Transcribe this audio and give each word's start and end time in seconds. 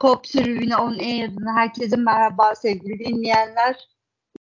Cop 0.00 0.24
Tribüne 0.24 0.76
On 0.76 0.98
Air'dan 0.98 1.56
herkese 1.56 1.96
merhaba 1.96 2.54
sevgili 2.54 2.98
dinleyenler. 2.98 3.88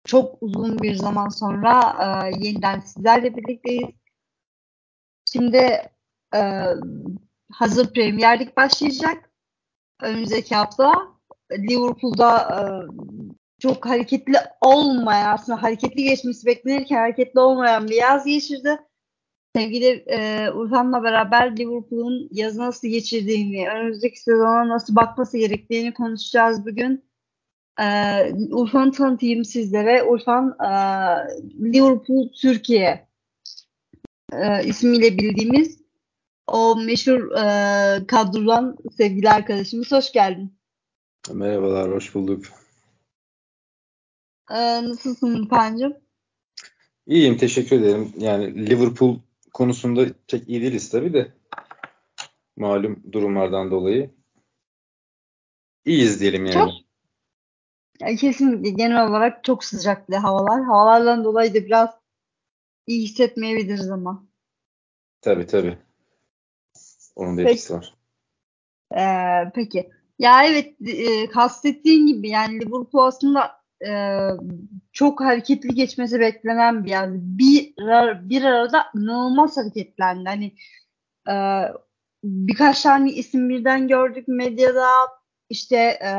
Çok 0.05 0.43
uzun 0.43 0.79
bir 0.79 0.95
zaman 0.95 1.29
sonra 1.29 1.95
e, 2.01 2.31
yeniden 2.45 2.79
sizlerle 2.79 3.35
birlikteyiz. 3.35 3.89
Şimdi 5.33 5.81
e, 6.35 6.63
hazır 7.51 7.93
Premier 7.93 8.39
Lig 8.39 8.57
başlayacak. 8.57 9.31
Önümüzdeki 10.01 10.55
hafta 10.55 10.93
Liverpool'da 11.51 12.37
e, 12.39 12.61
çok 13.59 13.85
hareketli 13.85 14.37
olmayan, 14.61 15.33
aslında 15.33 15.63
hareketli 15.63 16.03
geçmesi 16.03 16.45
beklenirken 16.45 16.97
hareketli 16.97 17.39
olmayan 17.39 17.87
bir 17.87 17.95
yaz 17.95 18.25
geçirdi 18.25 18.79
sevgili 19.55 20.03
e, 20.07 20.49
Urfan'la 20.51 21.03
beraber 21.03 21.57
Liverpool'un 21.57 22.27
yazı 22.31 22.59
nasıl 22.59 22.87
geçirdiğini, 22.87 23.69
önümüzdeki 23.69 24.19
sezona 24.21 24.67
nasıl 24.67 24.95
bakması 24.95 25.37
gerektiğini 25.37 25.93
konuşacağız 25.93 26.65
bugün. 26.65 27.03
E, 27.79 27.85
Urfan'ı 28.51 28.91
tanıtayım 28.91 29.45
sizlere. 29.45 30.03
Urfan 30.03 30.57
e, 30.59 30.69
Liverpool 31.73 32.29
Türkiye 32.41 33.07
e, 34.33 34.63
ismiyle 34.65 35.17
bildiğimiz 35.17 35.83
o 36.47 36.75
meşhur 36.75 37.31
e, 37.31 38.07
kadrodan 38.07 38.77
sevgili 38.97 39.29
arkadaşımız. 39.29 39.91
Hoş 39.91 40.11
geldin. 40.11 40.53
Merhabalar, 41.33 41.91
hoş 41.91 42.15
bulduk. 42.15 42.45
E, 44.51 44.83
nasılsın 44.83 45.43
Urfan'cığım? 45.43 45.93
İyiyim, 47.07 47.37
teşekkür 47.37 47.79
ederim. 47.79 48.13
Yani 48.17 48.69
Liverpool 48.69 49.19
konusunda 49.53 50.05
pek 50.27 50.49
iyi 50.49 50.61
değiliz 50.61 50.89
tabii 50.89 51.13
de 51.13 51.33
malum 52.57 53.03
durumlardan 53.11 53.71
dolayı. 53.71 54.11
İyiyiz 55.85 56.21
diyelim 56.21 56.45
yani. 56.45 56.53
Çok, 56.53 58.19
kesinlikle 58.19 58.69
genel 58.69 59.07
olarak 59.07 59.43
çok 59.43 59.63
sıcaklı 59.63 60.15
havalar. 60.15 60.63
Havalardan 60.63 61.23
dolayı 61.23 61.53
da 61.53 61.65
biraz 61.65 61.89
iyi 62.87 63.03
hissetmeyebiliriz 63.03 63.91
ama. 63.91 64.27
Tabii 65.21 65.47
tabii. 65.47 65.77
Onun 67.15 67.37
da 67.37 67.41
etkisi 67.41 67.73
var. 67.73 67.95
Ee, 68.97 69.51
peki. 69.55 69.91
Ya 70.19 70.45
evet 70.45 70.75
e, 70.87 71.29
kastettiğin 71.29 72.07
gibi 72.07 72.29
yani 72.29 72.59
Liverpool 72.59 73.05
aslında 73.07 73.62
e, 73.87 73.93
çok 74.91 75.21
hareketli 75.21 75.75
geçmesi 75.75 76.19
beklenen 76.19 76.85
bir 76.85 76.89
yer. 76.89 77.09
Bir, 77.13 77.73
bir 78.29 78.43
arada 78.43 78.85
inanılmaz 78.95 79.57
hareketlendi. 79.57 80.29
Hani 80.29 80.51
e, 81.29 81.35
birkaç 82.23 82.81
tane 82.81 83.11
isim 83.11 83.49
birden 83.49 83.87
gördük 83.87 84.27
medyada. 84.27 84.87
İşte 85.49 85.77
e, 85.77 86.11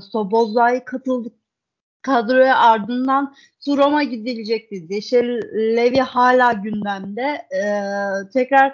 Sobozlay 0.00 0.84
katıldı 0.84 1.32
kadroya 2.02 2.58
ardından 2.58 3.34
Suroma 3.60 4.02
gidilecekti. 4.02 4.88
Deşer 4.88 5.26
Levi 5.76 6.00
hala 6.00 6.52
gündemde. 6.52 7.46
E, 7.50 7.62
tekrar 8.32 8.72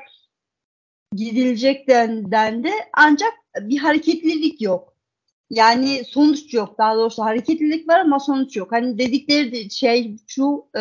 gidilecek 1.16 1.88
dendi. 1.88 2.70
Ancak 2.92 3.32
bir 3.60 3.78
hareketlilik 3.78 4.60
yok. 4.62 4.91
Yani 5.52 6.04
sonuç 6.04 6.54
yok. 6.54 6.78
Daha 6.78 6.96
doğrusu 6.96 7.22
hareketlilik 7.22 7.88
var 7.88 8.00
ama 8.00 8.18
sonuç 8.20 8.56
yok. 8.56 8.72
Hani 8.72 8.98
dedikleri 8.98 9.52
de 9.52 9.68
şey 9.68 10.16
şu 10.26 10.66
e, 10.76 10.80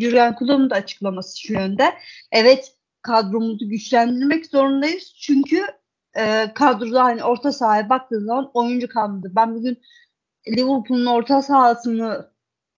Jurgen 0.00 0.36
Klopp'un 0.36 0.70
da 0.70 0.74
açıklaması 0.74 1.40
şu 1.40 1.52
yönde. 1.52 1.94
Evet 2.32 2.74
kadromuzu 3.02 3.68
güçlendirmek 3.68 4.46
zorundayız. 4.46 5.14
Çünkü 5.20 5.66
e, 6.16 6.52
kadroda 6.54 7.04
hani 7.04 7.24
orta 7.24 7.52
sahaya 7.52 7.88
baktığın 7.88 8.26
zaman 8.26 8.50
oyuncu 8.54 8.88
kalmadı. 8.88 9.32
Ben 9.36 9.54
bugün 9.54 9.78
Liverpool'un 10.48 11.06
orta 11.06 11.42
sahasını 11.42 12.30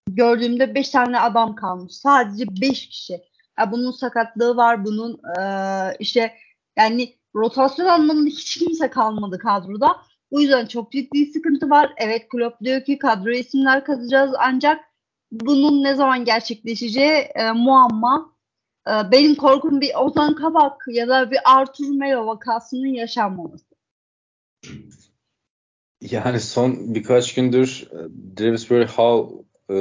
gördüğümde 0.07 0.75
5 0.75 0.89
tane 0.89 1.19
adam 1.19 1.55
kalmış. 1.55 1.93
Sadece 1.93 2.45
5 2.61 2.89
kişi. 2.89 3.13
Ya 3.59 3.71
bunun 3.71 3.91
sakatlığı 3.91 4.57
var. 4.57 4.85
Bunun 4.85 5.21
e, 5.39 5.43
işte 5.99 6.33
yani 6.77 7.15
rotasyon 7.35 7.85
anlamında 7.85 8.29
hiç 8.29 8.57
kimse 8.57 8.89
kalmadı 8.89 9.39
kadroda. 9.39 10.08
Bu 10.31 10.41
yüzden 10.41 10.65
çok 10.65 10.91
ciddi 10.91 11.25
sıkıntı 11.25 11.69
var. 11.69 11.93
Evet 11.97 12.29
Klopp 12.29 12.61
diyor 12.63 12.83
ki 12.83 12.97
kadro 12.97 13.31
isimler 13.31 13.85
kazacağız 13.85 14.31
ancak 14.39 14.85
bunun 15.31 15.83
ne 15.83 15.95
zaman 15.95 16.25
gerçekleşeceği 16.25 17.11
e, 17.11 17.51
muamma. 17.51 18.35
E, 18.87 18.91
benim 19.11 19.35
korkum 19.35 19.81
bir 19.81 19.91
Ozan 19.95 20.35
Kabak 20.35 20.85
ya 20.87 21.07
da 21.07 21.31
bir 21.31 21.39
Artur 21.45 21.89
Melo 21.89 22.27
vakasının 22.27 22.87
yaşanmaması. 22.87 23.65
Yani 26.01 26.39
son 26.39 26.95
birkaç 26.95 27.33
gündür 27.35 27.87
e, 27.91 27.99
Travis 28.35 28.71
Hall 28.89 29.29
e, 29.71 29.77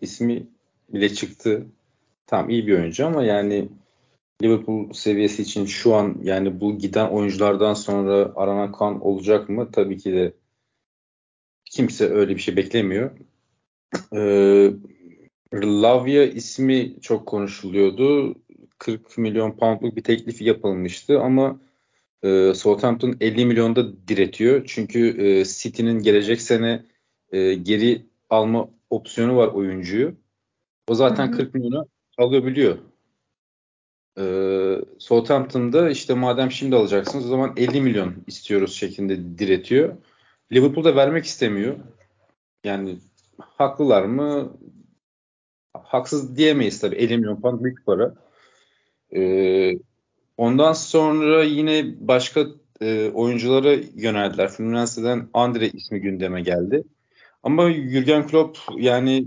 ismi 0.00 0.46
bile 0.88 1.14
çıktı. 1.14 1.66
Tam 2.26 2.50
iyi 2.50 2.66
bir 2.66 2.78
oyuncu 2.78 3.06
ama 3.06 3.24
yani 3.24 3.68
Liverpool 4.42 4.92
seviyesi 4.92 5.42
için 5.42 5.66
şu 5.66 5.94
an 5.94 6.16
yani 6.22 6.60
bu 6.60 6.78
giden 6.78 7.08
oyunculardan 7.08 7.74
sonra 7.74 8.32
aranan 8.36 8.72
kan 8.72 9.00
olacak 9.00 9.48
mı? 9.48 9.70
Tabii 9.72 9.98
ki 9.98 10.12
de 10.12 10.32
kimse 11.64 12.08
öyle 12.08 12.36
bir 12.36 12.40
şey 12.40 12.56
beklemiyor. 12.56 13.10
Ee, 14.16 14.70
Lavia 15.54 16.22
ismi 16.22 17.00
çok 17.00 17.26
konuşuluyordu. 17.26 18.34
40 18.78 19.18
milyon 19.18 19.56
poundluk 19.56 19.96
bir 19.96 20.04
teklifi 20.04 20.44
yapılmıştı 20.44 21.20
ama 21.20 21.60
e, 22.22 22.54
Southampton 22.54 23.16
50 23.20 23.46
milyonda 23.46 24.08
diretiyor. 24.08 24.64
Çünkü 24.66 25.26
e, 25.26 25.44
City'nin 25.44 26.02
gelecek 26.02 26.40
sene 26.40 26.84
e, 27.32 27.54
geri 27.54 28.06
alma 28.30 28.68
opsiyonu 28.90 29.36
var 29.36 29.48
oyuncuyu. 29.48 30.14
O 30.88 30.94
zaten 30.94 31.26
hı 31.28 31.32
hı. 31.32 31.36
40 31.36 31.54
milyona 31.54 31.84
alabiliyor. 32.18 32.78
Ee, 34.18 34.78
Southampton'da 34.98 35.90
işte 35.90 36.14
madem 36.14 36.50
şimdi 36.50 36.76
alacaksınız 36.76 37.26
o 37.26 37.28
zaman 37.28 37.54
50 37.56 37.80
milyon 37.80 38.14
istiyoruz 38.26 38.74
şeklinde 38.74 39.38
diretiyor. 39.38 39.96
Liverpool'da 40.52 40.96
vermek 40.96 41.24
istemiyor. 41.24 41.76
Yani 42.64 42.98
haklılar 43.38 44.02
mı? 44.02 44.52
Haksız 45.74 46.36
diyemeyiz 46.36 46.80
tabii. 46.80 46.96
50 46.96 47.18
milyon 47.18 47.40
pound 47.40 47.64
büyük 47.64 47.86
para. 47.86 48.14
Ee, 49.14 49.72
ondan 50.36 50.72
sonra 50.72 51.44
yine 51.44 51.94
başka 52.00 52.46
e, 52.80 53.10
oyunculara 53.10 53.72
yöneldiler. 53.94 54.48
Fluminense'den 54.48 55.28
Andre 55.34 55.68
ismi 55.68 56.00
gündeme 56.00 56.42
geldi. 56.42 56.84
Ama 57.42 57.72
Jurgen 57.72 58.26
Klopp 58.26 58.58
yani 58.76 59.26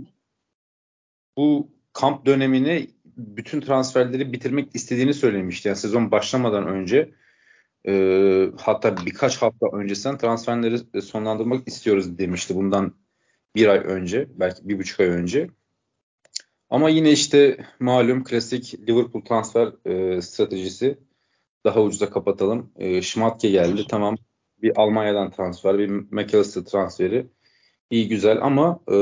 bu 1.38 1.69
kamp 1.94 2.25
dönemini 2.25 2.88
bütün 3.18 3.62
transferleri 3.62 4.34
bitirmek 4.34 4.76
istediğini 4.76 5.14
söylemişti. 5.14 5.68
Yani 5.68 5.78
sezon 5.78 6.12
başlamadan 6.12 6.68
önce 6.68 7.12
e, 7.88 7.94
hatta 8.58 8.98
birkaç 9.06 9.42
hafta 9.42 9.68
öncesinden 9.74 10.18
transferleri 10.18 11.02
sonlandırmak 11.02 11.68
istiyoruz 11.68 12.18
demişti 12.18 12.56
bundan 12.56 12.96
bir 13.56 13.68
ay 13.68 13.78
önce 13.78 14.28
belki 14.30 14.70
bir 14.70 14.80
buçuk 14.80 15.00
ay 15.00 15.08
önce. 15.08 15.50
Ama 16.70 16.90
yine 16.90 17.12
işte 17.12 17.66
malum 17.80 18.24
klasik 18.24 18.90
Liverpool 18.90 19.24
transfer 19.24 19.74
e, 19.86 20.22
stratejisi 20.22 21.00
daha 21.66 21.82
ucuza 21.82 22.09
kapatalım. 22.09 22.72
E, 22.76 23.02
Schmatke 23.02 23.50
geldi 23.50 23.86
tamam 23.90 24.16
bir 24.62 24.72
Almanya'dan 24.76 25.32
transfer 25.32 25.78
bir 25.78 25.90
McAllister 25.90 26.62
transferi 26.62 27.28
iyi 27.90 28.07
güzel 28.07 28.41
ama 28.41 28.79
e, 28.91 28.96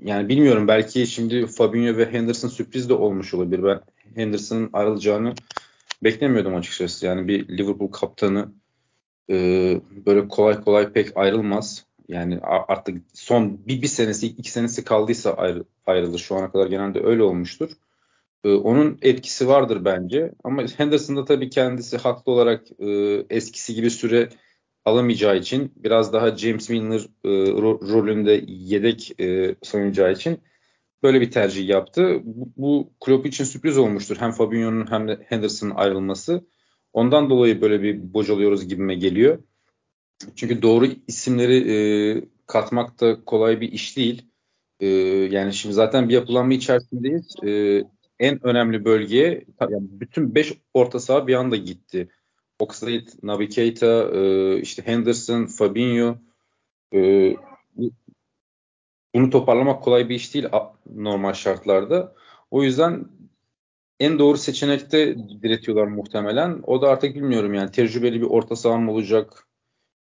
yani 0.00 0.28
bilmiyorum 0.28 0.68
belki 0.68 1.06
şimdi 1.06 1.46
Fabinho 1.46 1.96
ve 1.96 2.12
Henderson 2.12 2.48
sürpriz 2.48 2.88
de 2.88 2.94
olmuş 2.94 3.34
olabilir. 3.34 3.62
Ben 3.62 3.80
Henderson'ın 4.14 4.70
ayrılacağını 4.72 5.34
beklemiyordum 6.04 6.54
açıkçası. 6.54 7.06
Yani 7.06 7.28
bir 7.28 7.58
Liverpool 7.58 7.90
kaptanı 7.90 8.52
e, 9.30 9.34
böyle 10.06 10.28
kolay 10.28 10.60
kolay 10.60 10.92
pek 10.92 11.16
ayrılmaz. 11.16 11.86
Yani 12.08 12.40
artık 12.42 13.02
son 13.14 13.66
bir, 13.66 13.82
bir 13.82 13.86
senesi 13.86 14.26
iki 14.26 14.50
senesi 14.50 14.84
kaldıysa 14.84 15.34
ayrı, 15.34 15.64
ayrılır. 15.86 16.18
Şu 16.18 16.36
ana 16.36 16.52
kadar 16.52 16.66
genelde 16.66 17.00
öyle 17.04 17.22
olmuştur. 17.22 17.70
E, 18.44 18.48
onun 18.48 18.98
etkisi 19.02 19.48
vardır 19.48 19.84
bence. 19.84 20.32
Ama 20.44 20.62
Henderson 20.76 21.16
da 21.16 21.24
tabii 21.24 21.50
kendisi 21.50 21.96
haklı 21.96 22.32
olarak 22.32 22.62
e, 22.78 22.88
eskisi 23.30 23.74
gibi 23.74 23.90
süre 23.90 24.28
alamayacağı 24.84 25.36
için 25.36 25.72
biraz 25.76 26.12
daha 26.12 26.36
James 26.36 26.70
Milner 26.70 27.00
e, 27.24 27.28
ro- 27.28 27.92
rolünde 27.92 28.44
yedek 28.48 29.20
e, 29.20 29.54
soyunacağı 29.62 30.12
için 30.12 30.38
böyle 31.02 31.20
bir 31.20 31.30
tercih 31.30 31.68
yaptı. 31.68 32.20
Bu, 32.24 32.48
bu 32.56 32.92
Klopp 33.00 33.26
için 33.26 33.44
sürpriz 33.44 33.78
olmuştur. 33.78 34.16
Hem 34.20 34.30
Fabinho'nun 34.32 34.90
hem 34.90 35.08
de 35.08 35.26
Henderson'ın 35.28 35.74
ayrılması. 35.74 36.46
Ondan 36.92 37.30
dolayı 37.30 37.60
böyle 37.60 37.82
bir 37.82 38.14
bocalıyoruz 38.14 38.68
gibime 38.68 38.94
geliyor. 38.94 39.38
Çünkü 40.36 40.62
doğru 40.62 40.86
isimleri 41.08 41.56
e, 41.74 41.76
katmak 42.46 43.00
da 43.00 43.24
kolay 43.24 43.60
bir 43.60 43.72
iş 43.72 43.96
değil. 43.96 44.22
E, 44.80 44.86
yani 45.30 45.52
şimdi 45.52 45.74
zaten 45.74 46.08
bir 46.08 46.14
yapılanma 46.14 46.54
içerisindeyiz. 46.54 47.34
E, 47.46 47.82
en 48.18 48.46
önemli 48.46 48.84
bölgeye 48.84 49.44
yani 49.60 49.86
bütün 49.90 50.34
5 50.34 50.52
orta 50.74 51.00
saha 51.00 51.26
bir 51.26 51.34
anda 51.34 51.56
gitti. 51.56 52.08
Oxlade, 52.58 53.06
Naby 53.22 53.46
Keita, 53.46 54.10
e, 54.14 54.60
işte 54.60 54.86
Henderson, 54.86 55.46
Fabinho 55.46 56.16
Ee, 56.94 57.36
bunu 59.14 59.30
toparlamak 59.30 59.82
kolay 59.82 60.08
bir 60.08 60.14
iş 60.14 60.34
değil 60.34 60.46
normal 60.94 61.32
şartlarda. 61.32 62.14
O 62.50 62.62
yüzden 62.62 63.08
en 64.00 64.18
doğru 64.18 64.38
seçenekte 64.38 65.16
diretiyorlar 65.42 65.86
muhtemelen. 65.86 66.60
O 66.66 66.82
da 66.82 66.88
artık 66.88 67.14
bilmiyorum 67.14 67.54
yani 67.54 67.70
tecrübeli 67.70 68.20
bir 68.20 68.26
orta 68.26 68.56
saha 68.56 68.76
mı 68.78 68.92
olacak? 68.92 69.48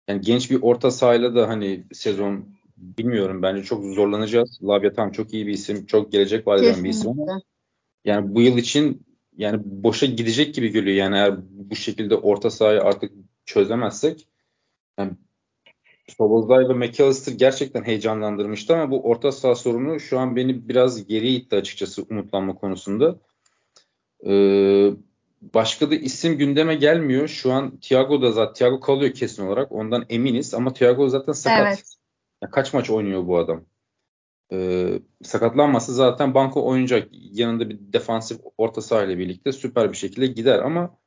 Yani 0.09 0.21
genç 0.21 0.51
bir 0.51 0.63
orta 0.63 0.91
sahayla 0.91 1.35
da 1.35 1.49
hani 1.49 1.85
sezon 1.93 2.45
bilmiyorum 2.77 3.43
bence 3.43 3.63
çok 3.63 3.85
zorlanacağız. 3.85 4.59
Labia 4.63 4.93
tam 4.93 5.13
çok 5.13 5.35
iyi 5.35 5.47
bir 5.47 5.53
isim, 5.53 5.87
çok 5.87 6.13
gelecek 6.13 6.47
vaat 6.47 6.63
eden 6.63 6.85
bir 6.85 6.89
isim. 6.89 7.17
Yani 8.05 8.35
bu 8.35 8.43
yıl 8.43 8.59
için 8.59 9.08
yani 9.39 9.61
boşa 9.65 10.07
gidecek 10.07 10.55
gibi 10.55 10.73
geliyor. 10.73 10.97
Yani 10.97 11.17
eğer 11.17 11.37
bu 11.71 11.77
şekilde 11.77 12.15
orta 12.17 12.51
sahayı 12.51 12.83
artık 12.83 13.13
çözemezsek 13.45 14.29
yani 14.99 15.13
Sobozlay 16.09 16.69
ve 16.69 16.73
McAllister 16.73 17.33
gerçekten 17.33 17.83
heyecanlandırmıştı 17.83 18.77
ama 18.77 18.91
bu 18.91 19.03
orta 19.03 19.33
saha 19.33 19.55
sorunu 19.55 20.01
şu 20.01 20.19
an 20.19 20.37
beni 20.37 20.69
biraz 20.69 21.07
geriye 21.07 21.33
itti 21.33 21.57
açıkçası 21.57 22.03
umutlanma 22.11 22.55
konusunda. 22.55 23.19
Ee, 24.27 24.91
başka 25.43 25.91
da 25.91 25.95
isim 25.95 26.39
gündeme 26.39 26.75
gelmiyor. 26.75 27.29
Şu 27.29 27.53
an 27.53 27.81
Thiago 27.81 28.23
da 28.23 28.33
zaten 28.33 28.55
Thiago 28.55 28.81
kalıyor 28.81 29.13
kesin 29.13 29.47
olarak. 29.47 29.73
Ondan 29.73 30.05
eminiz 30.09 30.55
ama 30.55 30.73
Thiago 30.73 31.09
zaten 31.09 31.33
sakat. 31.33 31.67
Evet. 31.67 31.85
Ya 32.43 32.51
kaç 32.51 32.75
maç 32.75 32.91
oynuyor 32.91 33.27
bu 33.27 33.39
adam? 33.39 33.65
Ee, 34.53 35.03
sakatlanmasa 35.23 35.93
zaten 35.93 36.35
banko 36.35 36.67
oynayacak. 36.67 37.09
Yanında 37.13 37.71
bir 37.71 37.79
defansif 37.93 38.41
orta 38.59 38.83
saha 38.83 39.05
ile 39.05 39.19
birlikte 39.19 39.53
süper 39.53 39.93
bir 39.93 39.97
şekilde 39.97 40.27
gider 40.27 40.59
ama 40.59 40.99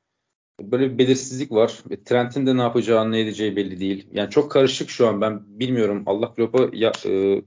böyle 0.62 0.92
bir 0.92 0.98
belirsizlik 0.98 1.52
var. 1.52 1.84
Ve 1.90 2.04
Trent'in 2.04 2.48
de 2.48 2.58
ne 2.58 2.62
yapacağı 2.62 3.12
ne 3.12 3.20
edeceği 3.20 3.56
belli 3.56 3.80
değil. 3.80 4.08
Yani 4.12 4.30
çok 4.30 4.52
karışık 4.52 4.90
şu 4.90 5.08
an 5.08 5.22
ben 5.22 5.60
bilmiyorum. 5.60 6.04
Allah 6.06 6.34
Klopp'a 6.34 6.70
ya, 6.74 6.92
e, 7.06 7.12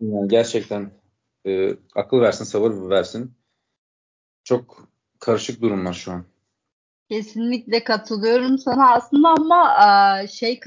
yani 0.00 0.28
gerçekten 0.28 0.90
e, 1.46 1.76
akıl 1.94 2.20
versin, 2.20 2.44
sabır 2.44 2.90
versin. 2.90 3.34
Çok 4.44 4.88
karışık 5.20 5.62
durumlar 5.62 5.92
şu 5.92 6.12
an. 6.12 6.24
Kesinlikle 7.08 7.84
katılıyorum 7.84 8.58
sana 8.58 8.92
aslında 8.92 9.28
ama 9.28 9.76
şey 10.26 10.60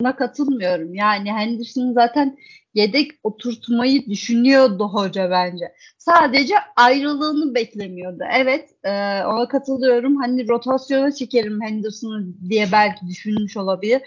kısmına 0.00 0.16
katılmıyorum. 0.16 0.94
Yani 0.94 1.32
Henderson 1.32 1.92
zaten 1.92 2.36
yedek 2.74 3.10
oturtmayı 3.22 4.06
düşünüyordu 4.06 4.84
hoca 4.84 5.30
bence. 5.30 5.74
Sadece 5.98 6.54
ayrılığını 6.76 7.54
beklemiyordu. 7.54 8.24
Evet 8.32 8.70
e, 8.84 8.90
ona 9.24 9.48
katılıyorum. 9.48 10.16
Hani 10.16 10.48
rotasyona 10.48 11.12
çekerim 11.12 11.62
Henderson'ı 11.62 12.26
diye 12.48 12.68
belki 12.72 13.06
düşünmüş 13.06 13.56
olabilir. 13.56 14.02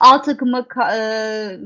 A 0.00 0.22
takıma 0.22 0.66
e, 0.94 1.00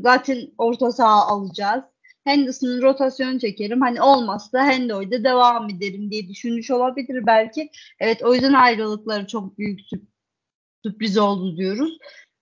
zaten 0.03 0.39
orta 0.59 0.93
saha 0.93 1.27
alacağız. 1.27 1.85
Henderson'ın 2.25 2.83
rotasyonu 2.83 3.39
çekerim. 3.41 3.81
Hani 3.81 4.03
olmazsa 4.03 4.65
Hendo'yla 4.65 5.25
devam 5.25 5.71
ederim 5.71 6.11
diye 6.11 6.29
düşünmüş 6.29 6.71
olabilir 6.71 7.27
belki. 7.27 7.71
Evet 8.01 8.23
o 8.23 8.35
yüzden 8.35 8.53
ayrılıkları 8.53 9.27
çok 9.27 9.59
büyük 9.59 9.81
sürpriz 10.85 11.19
oldu 11.19 11.57
diyoruz. 11.57 11.99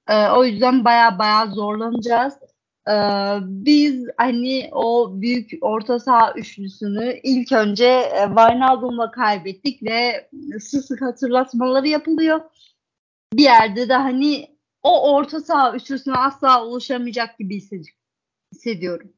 Ee, 0.08 0.28
o 0.28 0.44
yüzden 0.44 0.84
baya 0.84 1.18
baya 1.18 1.46
zorlanacağız. 1.46 2.34
Ee, 2.88 2.92
biz 3.42 4.06
hani 4.16 4.70
o 4.72 5.12
büyük 5.20 5.50
orta 5.60 5.98
saha 6.00 6.32
üçlüsünü 6.32 7.20
ilk 7.22 7.52
önce 7.52 7.86
e, 7.86 8.26
Wijnaldum'la 8.26 9.10
kaybettik 9.10 9.82
ve 9.82 10.30
sık 10.60 10.84
sık 10.84 11.02
hatırlatmaları 11.02 11.88
yapılıyor. 11.88 12.40
Bir 13.32 13.42
yerde 13.42 13.88
de 13.88 13.94
hani 13.94 14.56
o 14.82 15.14
orta 15.14 15.40
saha 15.40 15.76
üçlüsüne 15.76 16.14
asla 16.14 16.66
ulaşamayacak 16.66 17.38
gibi 17.38 17.60
hissediyorum. 18.52 19.12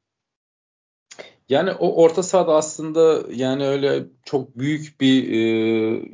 Yani 1.49 1.73
o 1.73 2.02
orta 2.02 2.23
sahada 2.23 2.55
aslında 2.55 3.23
yani 3.35 3.67
öyle 3.67 4.05
çok 4.25 4.58
büyük 4.58 5.00
bir 5.00 5.32
e, 5.32 5.38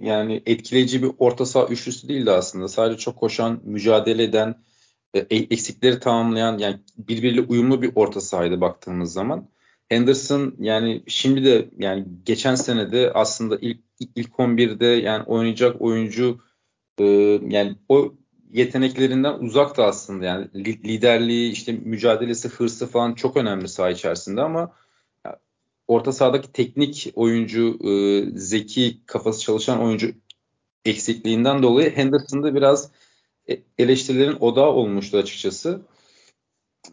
yani 0.01 0.43
etkileyici 0.47 1.03
bir 1.03 1.11
orta 1.19 1.47
saha 1.47 1.67
üçlüsü 1.67 2.09
değildi 2.09 2.31
aslında. 2.31 2.69
Sadece 2.69 2.99
çok 2.99 3.17
koşan, 3.17 3.61
mücadele 3.65 4.23
eden, 4.23 4.55
e, 5.15 5.19
e, 5.19 5.37
eksikleri 5.37 6.01
tamamlayan 6.01 6.59
yani 6.59 6.81
birbiriyle 6.99 7.41
uyumlu 7.41 7.83
bir 7.83 7.93
orta 7.95 8.21
sahaydı 8.21 8.61
baktığımız 8.61 9.13
zaman. 9.13 9.49
Henderson 9.89 10.55
yani 10.59 11.03
şimdi 11.07 11.45
de 11.45 11.71
yani 11.79 12.07
geçen 12.25 12.55
sene 12.55 12.93
de 12.93 13.13
aslında 13.13 13.59
ilk 13.61 13.81
ilk 14.17 14.31
11'de 14.31 14.87
yani 14.87 15.23
oynayacak 15.25 15.83
oyuncu 15.83 16.41
e, 16.99 17.05
yani 17.49 17.77
o 17.89 18.15
yeteneklerinden 18.53 19.39
uzaktı 19.39 19.85
aslında 19.85 20.25
yani 20.25 20.49
liderliği 20.65 21.53
işte 21.53 21.73
mücadelesi 21.73 22.49
hırsı 22.49 22.87
falan 22.87 23.15
çok 23.15 23.37
önemli 23.37 23.69
saha 23.69 23.91
içerisinde 23.91 24.43
ama 24.43 24.73
orta 25.91 26.13
sahadaki 26.13 26.53
teknik 26.53 27.13
oyuncu 27.15 27.79
e, 27.89 28.25
zeki 28.39 29.07
kafası 29.07 29.41
çalışan 29.41 29.83
oyuncu 29.83 30.13
eksikliğinden 30.85 31.63
dolayı 31.63 31.97
Henderson'da 31.97 32.55
biraz 32.55 32.91
e, 33.51 33.63
eleştirilerin 33.79 34.37
odağı 34.41 34.69
olmuştu 34.69 35.19
açıkçası. 35.19 35.83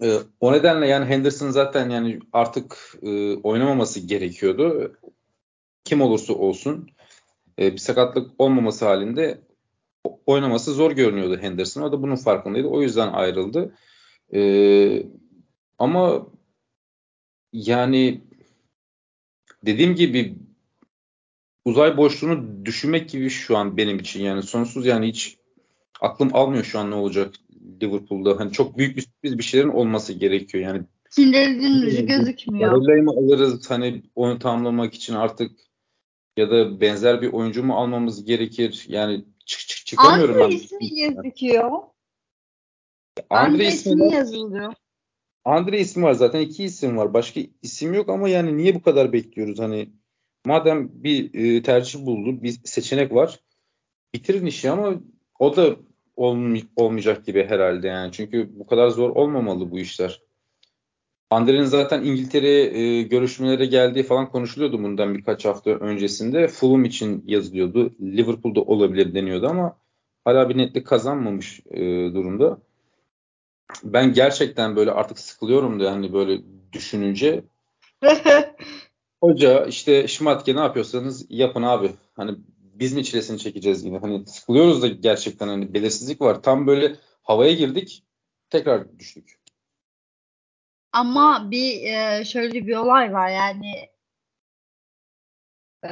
E, 0.02 0.18
o 0.40 0.54
nedenle 0.54 0.88
yani 0.88 1.06
Henderson 1.06 1.50
zaten 1.50 1.90
yani 1.90 2.20
artık 2.34 2.98
e, 3.02 3.36
oynamaması 3.36 4.00
gerekiyordu. 4.00 4.98
Kim 5.84 6.02
olursa 6.02 6.34
olsun 6.34 6.90
e, 7.60 7.74
bir 7.74 7.78
sakatlık 7.78 8.32
olmaması 8.38 8.86
halinde 8.86 9.42
oynaması 10.26 10.74
zor 10.74 10.92
görünüyordu 10.92 11.38
Henderson. 11.42 11.82
O 11.82 11.92
da 11.92 12.02
bunun 12.02 12.16
farkındaydı. 12.16 12.68
O 12.68 12.82
yüzden 12.82 13.14
ayrıldı. 13.14 13.74
E, 14.34 14.42
ama 15.78 16.28
yani 17.54 18.27
dediğim 19.66 19.96
gibi 19.96 20.36
uzay 21.66 21.98
boşluğunu 21.98 22.66
düşünmek 22.66 23.10
gibi 23.10 23.30
şu 23.30 23.58
an 23.58 23.78
benim 23.78 24.00
için 24.00 24.24
yani 24.24 24.44
sonsuz 24.44 24.86
yani 24.86 25.08
hiç 25.08 25.38
aklım 26.02 26.36
almıyor 26.36 26.64
şu 26.64 26.80
an 26.80 26.92
ne 26.92 26.96
olacak 26.96 27.34
Liverpool'da. 27.82 28.40
Hani 28.40 28.52
çok 28.52 28.78
büyük 28.78 28.98
bir 28.98 29.02
sürpriz 29.02 29.38
bir 29.38 29.44
şeylerin 29.44 29.70
olması 29.70 30.14
gerekiyor 30.14 30.64
yani. 30.64 30.82
Sinirlerin 31.10 31.88
ucu 31.88 32.06
gözükmüyor. 32.06 32.72
Barella'yı 32.72 33.04
mı 33.04 33.12
alırız 33.12 33.70
hani 33.70 34.04
onu 34.16 34.40
tamamlamak 34.40 34.94
için 34.94 35.14
artık 35.14 35.52
ya 36.38 36.52
da 36.52 36.82
benzer 36.82 37.22
bir 37.22 37.34
oyuncu 37.34 37.64
mu 37.64 37.74
almamız 37.76 38.26
gerekir? 38.26 38.86
Yani 38.88 39.26
çık 39.46 39.60
çık 39.60 39.86
çıkamıyorum 39.86 40.36
Andre 40.36 40.50
ben. 40.50 40.56
ismi 40.56 40.90
gözüküyor. 40.90 41.72
Andre, 43.30 43.54
Andre 43.54 43.68
ismi 43.68 44.14
yazılıyor. 44.14 44.74
Andre 45.48 45.80
ismi 45.80 46.04
var 46.04 46.14
zaten 46.14 46.40
iki 46.40 46.64
isim 46.64 46.98
var. 46.98 47.14
Başka 47.14 47.42
isim 47.62 47.94
yok 47.94 48.10
ama 48.10 48.30
yani 48.30 48.58
niye 48.58 48.76
bu 48.76 48.82
kadar 48.82 49.14
bekliyoruz? 49.14 49.60
Hani 49.60 49.90
madem 50.46 50.90
bir 51.04 51.34
e, 51.34 51.62
tercih 51.62 52.06
buldu, 52.06 52.44
bir 52.44 52.60
seçenek 52.64 53.14
var. 53.14 53.40
Bitirin 54.14 54.46
işi 54.46 54.72
ama 54.72 54.94
o 55.40 55.56
da 55.56 55.76
olmay- 56.18 56.68
olmayacak 56.76 57.26
gibi 57.26 57.46
herhalde 57.46 57.88
yani. 57.88 58.12
Çünkü 58.12 58.50
bu 58.60 58.68
kadar 58.68 58.90
zor 58.90 59.10
olmamalı 59.10 59.72
bu 59.72 59.80
işler. 59.80 60.22
Andre'nin 61.30 61.66
zaten 61.66 62.04
İngiltere 62.04 62.80
e, 62.80 63.02
görüşmelere 63.02 63.66
geldiği 63.66 64.04
falan 64.04 64.30
konuşuluyordu 64.32 64.84
bundan 64.84 65.16
birkaç 65.16 65.46
hafta 65.46 65.72
öncesinde. 65.72 66.48
Fulham 66.48 66.86
için 66.86 67.24
yazılıyordu. 67.28 67.94
Liverpool'da 68.02 68.62
olabilir 68.62 69.14
deniyordu 69.14 69.48
ama 69.48 69.78
hala 70.26 70.50
bir 70.50 70.58
netlik 70.58 70.88
kazanmamış 70.88 71.60
e, 71.72 71.80
durumda 72.14 72.60
ben 73.84 74.14
gerçekten 74.14 74.76
böyle 74.76 74.92
artık 74.92 75.20
sıkılıyorum 75.20 75.80
da 75.80 75.92
hani 75.92 76.14
böyle 76.14 76.42
düşününce. 76.74 77.44
Hoca 79.22 79.66
işte 79.66 80.08
Şmatke 80.08 80.56
ne 80.56 80.60
yapıyorsanız 80.60 81.26
yapın 81.30 81.64
abi. 81.64 81.92
Hani 82.16 82.36
biz 82.58 82.94
mi 82.94 83.04
çilesini 83.04 83.40
çekeceğiz 83.40 83.86
yine? 83.86 83.98
Hani 83.98 84.28
sıkılıyoruz 84.28 84.82
da 84.82 84.88
gerçekten 84.88 85.48
hani 85.48 85.74
belirsizlik 85.74 86.22
var. 86.22 86.44
Tam 86.44 86.68
böyle 86.68 86.96
havaya 87.24 87.54
girdik 87.54 88.04
tekrar 88.50 89.00
düştük. 89.00 89.40
Ama 90.92 91.52
bir 91.52 91.84
e, 91.84 92.26
şöyle 92.26 92.68
bir 92.68 92.76
olay 92.76 93.14
var 93.14 93.30
yani 93.30 93.90
ee, 95.84 95.90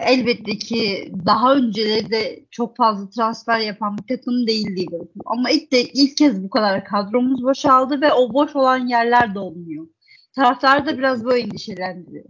elbette 0.00 0.58
ki 0.58 1.12
daha 1.26 1.54
önceleri 1.54 2.10
de 2.10 2.44
çok 2.50 2.76
fazla 2.76 3.10
transfer 3.10 3.60
yapan 3.60 3.98
bir 3.98 4.16
takım 4.16 4.46
değil 4.46 4.66
Liverpool. 4.66 5.22
Ama 5.26 5.50
ilk 5.50 5.72
de 5.72 5.82
ilk 5.82 6.16
kez 6.16 6.44
bu 6.44 6.50
kadar 6.50 6.84
kadromuz 6.84 7.42
boşaldı 7.42 8.00
ve 8.00 8.12
o 8.12 8.32
boş 8.32 8.56
olan 8.56 8.86
yerler 8.86 9.34
dolmuyor. 9.34 9.86
Taraftar 10.36 10.86
da 10.86 10.98
biraz 10.98 11.24
böyle 11.24 11.42
endişelendiriyor. 11.42 12.24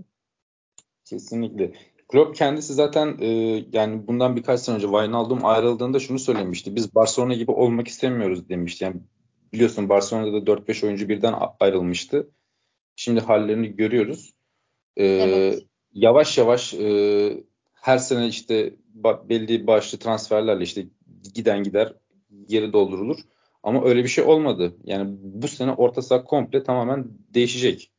Kesinlikle. 1.05 1.73
Klopp 2.09 2.37
kendisi 2.37 2.75
zaten 2.75 3.17
e, 3.21 3.29
yani 3.73 4.07
bundan 4.07 4.37
birkaç 4.37 4.61
sene 4.61 4.77
önce 4.77 4.87
Wijnaldum 4.87 5.45
ayrıldığında 5.45 5.99
şunu 6.01 6.19
söylemişti. 6.19 6.77
Biz 6.77 6.95
Barcelona 6.95 7.35
gibi 7.35 7.51
olmak 7.51 7.89
istemiyoruz 7.89 8.49
demişti. 8.49 8.85
Yani 8.85 8.97
biliyorsun 9.53 9.89
Barcelona'da 9.89 10.39
4-5 10.53 10.87
oyuncu 10.87 11.09
birden 11.09 11.35
ayrılmıştı. 11.61 12.31
Şimdi 12.97 13.21
hallerini 13.21 13.77
görüyoruz. 13.77 14.35
E, 14.97 15.07
evet 15.07 15.65
yavaş 15.95 16.39
yavaş 16.39 16.75
e, 16.75 17.45
her 17.75 17.99
sene 17.99 18.27
işte 18.27 18.75
belli 19.29 19.67
başlı 19.67 19.99
transferlerle 19.99 20.65
işte 20.65 20.87
giden 21.35 21.63
gider 21.63 21.95
geri 22.49 22.73
doldurulur. 22.73 23.19
Ama 23.63 23.85
öyle 23.85 24.03
bir 24.03 24.09
şey 24.09 24.25
olmadı. 24.25 24.77
Yani 24.85 25.17
bu 25.21 25.49
sene 25.49 25.73
orta 25.73 26.03
saha 26.03 26.25
komple 26.25 26.63
tamamen 26.63 27.05
değişecek. 27.35 27.91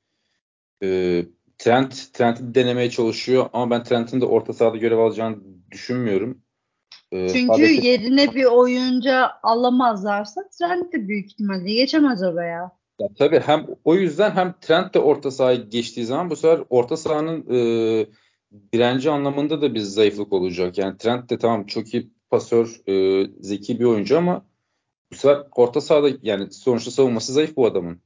Ee, 0.83 1.25
Trent, 1.57 2.13
Trent'i 2.13 2.55
denemeye 2.55 2.89
çalışıyor 2.89 3.49
ama 3.53 3.69
ben 3.69 3.83
Trent'in 3.83 4.21
de 4.21 4.25
orta 4.25 4.53
sahada 4.53 4.77
görev 4.77 4.97
alacağını 4.97 5.37
düşünmüyorum. 5.71 6.41
Ee, 7.11 7.29
Çünkü 7.29 7.47
sadece... 7.47 7.87
yerine 7.87 8.35
bir 8.35 8.45
oyuncu 8.45 9.11
alamazlarsa 9.43 10.49
Trent 10.59 10.93
de 10.93 11.07
büyük 11.07 11.31
ihtimalle 11.31 11.73
geçemez 11.73 12.23
oraya. 12.23 12.71
Ya 12.99 13.07
tabii 13.17 13.39
hem 13.39 13.67
o 13.83 13.95
yüzden 13.95 14.31
hem 14.31 14.55
Trent 14.61 14.93
de 14.93 14.99
orta 14.99 15.31
sahaya 15.31 15.55
geçtiği 15.55 16.05
zaman 16.05 16.29
bu 16.29 16.35
sefer 16.35 16.63
orta 16.69 16.97
sahanın 16.97 17.45
e, 17.49 18.07
direnci 18.73 19.11
anlamında 19.11 19.61
da 19.61 19.73
bir 19.73 19.79
zayıflık 19.79 20.33
olacak. 20.33 20.77
Yani 20.77 20.97
Trent 20.97 21.29
de 21.29 21.37
tamam 21.37 21.65
çok 21.65 21.93
iyi 21.93 22.11
pasör, 22.29 22.81
e, 22.87 23.27
zeki 23.39 23.79
bir 23.79 23.85
oyuncu 23.85 24.17
ama 24.17 24.45
bu 25.11 25.15
sefer 25.15 25.47
orta 25.51 25.81
sahada 25.81 26.09
yani 26.21 26.51
sonuçta 26.51 26.91
savunması 26.91 27.33
zayıf 27.33 27.55
bu 27.57 27.65
adamın. 27.65 28.01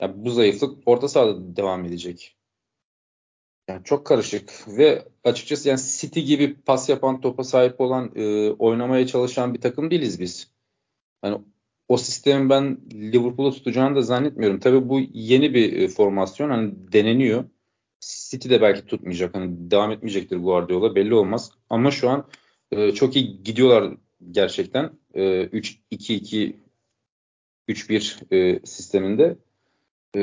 Yani 0.00 0.24
bu 0.24 0.30
zayıflık 0.30 0.88
orta 0.88 1.08
sahada 1.08 1.56
devam 1.56 1.84
edecek. 1.84 2.36
Yani 3.68 3.84
çok 3.84 4.06
karışık 4.06 4.68
ve 4.68 5.08
açıkçası 5.24 5.68
yani 5.68 5.80
City 5.80 6.20
gibi 6.20 6.54
pas 6.54 6.88
yapan 6.88 7.20
topa 7.20 7.44
sahip 7.44 7.80
olan 7.80 8.12
e, 8.14 8.50
oynamaya 8.50 9.06
çalışan 9.06 9.54
bir 9.54 9.60
takım 9.60 9.90
değiliz 9.90 10.20
biz. 10.20 10.52
Yani 11.24 11.38
o 11.88 11.96
sistemin 11.96 12.50
ben 12.50 12.78
Liverpool'u 12.92 13.52
tutacağını 13.52 13.96
da 13.96 14.02
zannetmiyorum. 14.02 14.60
Tabii 14.60 14.88
bu 14.88 15.00
yeni 15.12 15.54
bir 15.54 15.72
e, 15.72 15.88
formasyon 15.88 16.50
hani 16.50 16.92
deneniyor. 16.92 17.44
City 18.00 18.48
de 18.48 18.60
belki 18.60 18.86
tutmayacak. 18.86 19.34
Hani 19.34 19.70
devam 19.70 19.90
etmeyecektir 19.92 20.36
Guardiola 20.36 20.94
belli 20.94 21.14
olmaz. 21.14 21.52
Ama 21.70 21.90
şu 21.90 22.10
an 22.10 22.28
e, 22.70 22.92
çok 22.92 23.16
iyi 23.16 23.42
gidiyorlar 23.42 23.94
gerçekten. 24.30 24.90
E, 25.14 25.22
3-2-2 25.44 26.56
3-1 27.68 28.34
e, 28.34 28.66
sisteminde. 28.66 29.36
E, 30.16 30.22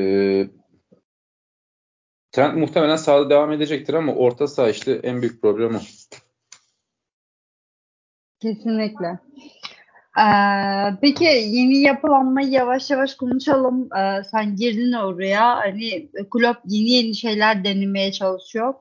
Trent 2.32 2.58
muhtemelen 2.58 2.96
sahada 2.96 3.30
devam 3.30 3.52
edecektir 3.52 3.94
ama 3.94 4.16
orta 4.16 4.48
saha 4.48 4.70
işte 4.70 4.92
en 5.04 5.22
büyük 5.22 5.42
problem 5.42 5.76
o. 5.76 5.80
Kesinlikle. 8.40 9.20
Peki 11.02 11.24
yeni 11.24 11.78
yapılanmayı 11.78 12.50
yavaş 12.50 12.92
yavaş 12.92 13.16
konuşalım. 13.16 13.90
Sen 14.32 14.56
girdin 14.56 14.94
oraya. 14.94 15.56
Hani 15.56 16.10
kulüp 16.32 16.58
yeni 16.66 16.90
yeni 16.90 17.16
şeyler 17.16 17.64
denemeye 17.64 18.12
çalışıyor. 18.12 18.74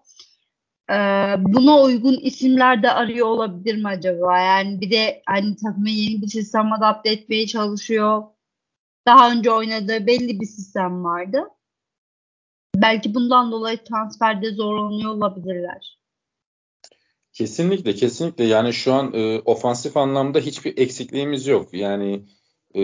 Buna 1.38 1.80
uygun 1.82 2.18
isimler 2.22 2.82
de 2.82 2.90
arıyor 2.92 3.26
olabilir 3.26 3.82
mi 3.82 3.88
acaba? 3.88 4.38
Yani 4.38 4.80
bir 4.80 4.90
de 4.90 5.22
hani 5.26 5.56
takıma 5.56 5.88
yeni 5.88 6.22
bir 6.22 6.28
sistem 6.28 6.72
adapte 6.72 7.10
etmeye 7.10 7.46
çalışıyor. 7.46 8.22
Daha 9.06 9.30
önce 9.32 9.50
oynadığı 9.50 10.06
belli 10.06 10.40
bir 10.40 10.46
sistem 10.46 11.04
vardı. 11.04 11.48
Belki 12.76 13.14
bundan 13.14 13.52
dolayı 13.52 13.84
transferde 13.84 14.50
zorlanıyor 14.50 15.10
olabilirler. 15.10 16.01
Kesinlikle 17.42 17.94
kesinlikle 17.94 18.44
yani 18.44 18.72
şu 18.72 18.92
an 18.92 19.12
e, 19.14 19.40
ofansif 19.44 19.96
anlamda 19.96 20.38
hiçbir 20.38 20.78
eksikliğimiz 20.78 21.46
yok. 21.46 21.74
Yani 21.74 22.22
e, 22.76 22.82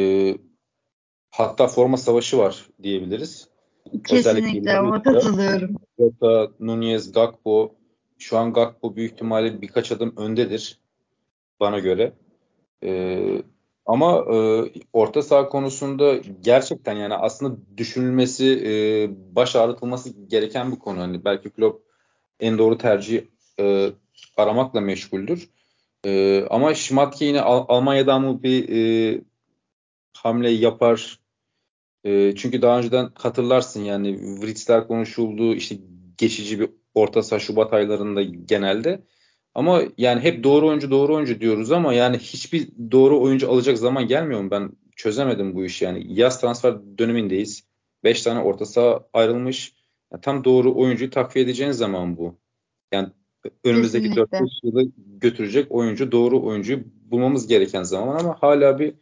hatta 1.31 1.69
forma 1.69 1.97
savaşı 1.97 2.39
var 2.39 2.67
diyebiliriz. 2.83 3.49
Kesinlikle 4.07 4.81
ona 4.81 5.03
katılıyorum. 5.03 5.77
Jota, 5.99 6.51
Nunez, 6.61 7.13
Gakpo 7.13 7.75
şu 8.19 8.39
an 8.39 8.53
Gakpo 8.53 8.97
büyük 8.97 9.13
ihtimalle 9.13 9.63
birkaç 9.63 9.93
adım 9.93 10.15
öndedir 10.17 10.79
bana 11.61 11.79
göre. 11.79 12.13
E, 12.85 13.23
ama 13.87 14.25
e, 14.35 14.65
orta 14.93 15.23
saha 15.23 15.49
konusunda 15.49 16.17
gerçekten 16.41 16.97
yani 16.97 17.15
aslında 17.15 17.57
düşünülmesi, 17.77 18.63
e, 18.67 18.73
baş 19.37 19.57
ağrıtılması 19.57 20.11
gereken 20.27 20.73
bir 20.73 20.79
konu. 20.79 21.01
Hani 21.01 21.25
belki 21.25 21.51
Klopp 21.51 21.83
en 22.41 22.59
doğru 22.59 22.79
tercihi 22.79 23.29
e, 23.61 23.91
aramakla 24.37 24.81
meşguldür. 24.81 25.49
E, 26.05 26.45
ama 26.51 26.75
Schmatke 26.75 27.25
yine 27.25 27.41
Al- 27.41 27.65
Almanya'dan 27.69 28.23
mı 28.23 28.43
bir 28.43 28.69
e, 28.69 29.21
hamle 30.13 30.51
yapar? 30.51 31.21
E, 32.05 32.35
çünkü 32.37 32.63
daha 32.63 32.79
önceden 32.79 33.11
hatırlarsın 33.15 33.85
yani 33.85 34.19
Vritzler 34.43 34.89
konuşuldu 34.89 35.55
işte 35.55 35.77
geçici 36.19 36.61
bir 36.61 36.71
orta 36.95 37.23
saha 37.23 37.41
Şubat 37.41 37.73
aylarında 37.73 38.23
genelde. 38.23 39.03
Ama 39.55 39.83
yani 39.99 40.21
hep 40.21 40.45
doğru 40.45 40.69
oyuncu 40.69 40.91
doğru 40.91 41.15
oyuncu 41.15 41.41
diyoruz 41.41 41.73
ama 41.73 41.95
yani 41.95 42.19
hiçbir 42.19 42.69
doğru 42.91 43.23
oyuncu 43.23 43.51
alacak 43.51 43.79
zaman 43.79 44.07
gelmiyor 44.07 44.41
mu? 44.41 44.51
Ben 44.51 44.71
çözemedim 44.97 45.55
bu 45.55 45.65
işi 45.65 45.85
yani. 45.85 46.07
Yaz 46.21 46.41
transfer 46.41 46.75
dönemindeyiz. 46.99 47.65
5 48.05 48.23
tane 48.23 48.41
orta 48.41 48.67
saha 48.67 49.05
ayrılmış. 49.13 49.75
Yani 50.13 50.21
tam 50.21 50.45
doğru 50.45 50.77
oyuncuyu 50.77 51.11
takviye 51.11 51.45
edeceğin 51.45 51.71
zaman 51.71 52.17
bu. 52.17 52.39
Yani 52.93 53.09
önümüzdeki 53.65 54.09
4-5 54.09 54.49
yılı 54.63 54.93
götürecek 54.97 55.73
oyuncu, 55.73 56.13
doğru 56.13 56.43
oyuncuyu 56.43 56.81
bulmamız 57.11 57.47
gereken 57.47 57.83
zaman 57.83 58.19
ama 58.19 58.37
hala 58.41 58.79
bir 58.79 58.95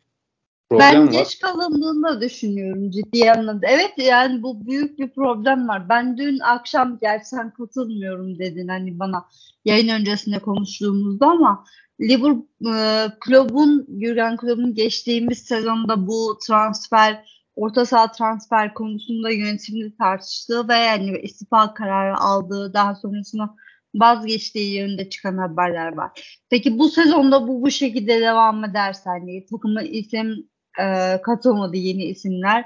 problem 0.71 0.93
ben 0.93 1.01
var. 1.01 1.13
Ben 1.13 1.19
geç 1.19 1.39
kalındığını 1.39 2.21
düşünüyorum 2.21 2.91
ciddi 2.91 3.31
anlamda. 3.31 3.67
Evet 3.67 3.93
yani 3.99 4.43
bu 4.43 4.67
büyük 4.67 4.99
bir 4.99 5.09
problem 5.09 5.69
var. 5.69 5.89
Ben 5.89 6.19
dün 6.19 6.39
akşam 6.39 6.99
gerçekten 7.01 7.51
katılmıyorum 7.51 8.39
dedin 8.39 8.69
hani 8.69 8.99
bana 8.99 9.25
yayın 9.65 9.89
öncesinde 9.89 10.39
konuştuğumuzda 10.39 11.27
ama 11.27 11.65
Liverpool 12.01 12.43
e, 12.67 13.07
Klopp'un 13.21 13.87
Jurgen 14.03 14.37
Klopp'un 14.37 14.75
geçtiğimiz 14.75 15.39
sezonda 15.39 16.07
bu 16.07 16.39
transfer 16.47 17.37
orta 17.57 17.87
saha 17.87 18.13
transfer 18.13 18.75
konusunda 18.75 19.31
yönetimde 19.31 19.97
tartıştığı 19.97 20.69
ve 20.69 20.75
yani 20.75 21.19
istifa 21.19 21.75
kararı 21.75 22.17
aldığı 22.17 22.75
daha 22.75 22.95
sonrasında 22.95 23.55
vazgeçtiği 24.01 24.75
yönünde 24.75 25.09
çıkan 25.11 25.39
haberler 25.39 25.97
var. 25.97 26.41
Peki 26.51 26.79
bu 26.79 26.89
sezonda 26.89 27.49
bu 27.49 27.63
bu 27.63 27.71
şekilde 27.71 28.21
devam 28.21 28.65
ederse 28.65 29.11
hani 29.11 29.47
takıma 29.47 29.83
isim 29.83 30.49
e, 30.81 31.21
katılmadı 31.23 31.77
yeni 31.77 32.05
isimler. 32.05 32.65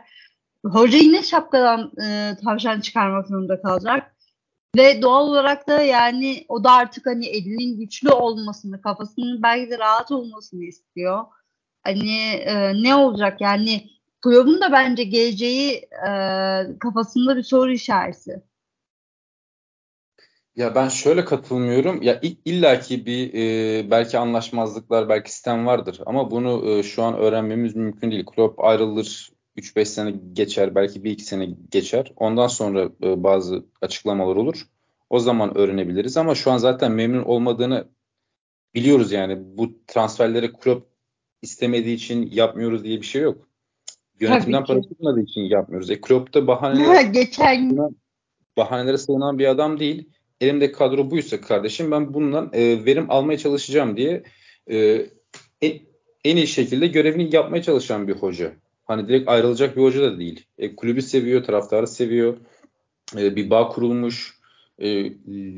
Hoca 0.65 0.99
yine 0.99 1.23
şapkadan 1.23 1.93
e, 2.05 2.37
tavşan 2.45 2.81
çıkarmak 2.81 3.27
zorunda 3.27 3.63
kalacak. 3.63 4.17
Ve 4.77 5.03
doğal 5.03 5.29
olarak 5.29 5.69
da 5.69 5.83
yani 5.83 6.45
o 6.49 6.65
da 6.65 6.73
artık 6.73 7.07
hani 7.07 7.27
elinin 7.27 7.79
güçlü 7.79 8.11
olmasını, 8.11 8.83
kafasının 8.83 9.43
belki 9.43 9.71
de 9.71 9.79
rahat 9.79 10.13
olmasını 10.13 10.65
istiyor. 10.65 11.25
Hani 11.83 12.19
e, 12.21 12.83
ne 12.83 12.95
olacak 12.95 13.41
yani 13.41 13.91
kulübün 14.23 14.61
da 14.61 14.73
bence 14.73 15.05
geleceği 15.05 15.73
e, 16.09 16.13
kafasında 16.81 17.37
bir 17.37 17.43
soru 17.43 17.73
işareti. 17.73 18.43
Ya 20.57 20.75
ben 20.75 20.89
şöyle 20.89 21.25
katılmıyorum. 21.25 22.03
Ya 22.03 22.21
illaki 22.45 23.07
bir 23.07 23.35
e, 23.35 23.91
belki 23.91 24.19
anlaşmazlıklar, 24.19 25.09
belki 25.09 25.33
sistem 25.33 25.67
vardır 25.67 26.01
ama 26.07 26.31
bunu 26.31 26.71
e, 26.71 26.83
şu 26.83 27.03
an 27.03 27.15
öğrenmemiz 27.15 27.77
mümkün 27.77 28.11
değil. 28.11 28.25
Klopp 28.25 28.61
ayrılır, 28.65 29.31
3-5 29.57 29.85
sene 29.85 30.15
geçer, 30.33 30.75
belki 30.75 31.01
1-2 31.01 31.21
sene 31.21 31.49
geçer. 31.71 32.13
Ondan 32.17 32.47
sonra 32.47 32.91
e, 33.03 33.23
bazı 33.23 33.65
açıklamalar 33.81 34.37
olur. 34.37 34.67
O 35.11 35.19
zaman 35.19 35.59
öğrenebiliriz 35.59 36.17
ama 36.17 36.35
şu 36.35 36.51
an 36.51 36.59
zaten 36.59 36.93
memnun 36.93 37.23
olmadığını 37.23 37.89
biliyoruz 38.75 39.13
yani. 39.13 39.39
Bu 39.59 39.73
transferleri 39.87 40.53
Klopp 40.53 40.91
istemediği 41.43 41.95
için 41.95 42.31
yapmıyoruz 42.33 42.85
diye 42.85 43.01
bir 43.01 43.07
şey 43.07 43.23
yok. 43.23 43.49
Yönetimden 44.21 44.65
para 44.65 44.81
tutmadığı 44.81 45.21
için 45.21 45.41
yapmıyoruz. 45.41 45.91
E 45.91 46.01
Klopp 46.01 46.35
da 46.35 46.47
bahanelere, 46.47 47.03
Geçen... 47.03 47.79
bahanelere 48.57 48.99
sığınan 48.99 49.39
bir 49.39 49.47
adam 49.47 49.81
değil 49.81 50.09
elimde 50.41 50.73
kadro 50.73 51.11
buysa 51.11 51.41
kardeşim 51.41 51.91
ben 51.91 52.15
bundan 52.15 52.51
e, 52.53 52.85
verim 52.85 53.07
almaya 53.09 53.39
çalışacağım 53.39 53.97
diye 53.97 54.23
e, 54.71 55.07
en, 55.63 55.81
en 56.25 56.37
iyi 56.37 56.47
şekilde 56.47 56.87
görevini 56.87 57.35
yapmaya 57.35 57.63
çalışan 57.63 58.09
bir 58.09 58.15
hoca. 58.15 58.53
Hani 58.85 59.09
direkt 59.09 59.29
ayrılacak 59.29 59.77
bir 59.77 59.83
hoca 59.83 60.03
da 60.03 60.19
değil. 60.19 60.47
E, 60.59 60.77
kulübü 60.77 61.03
seviyor, 61.03 61.45
taraftarı 61.45 61.87
seviyor. 61.87 62.37
E, 63.17 63.37
bir 63.37 63.51
bağ 63.51 63.69
kurulmuş. 63.69 64.41
E, 64.79 64.89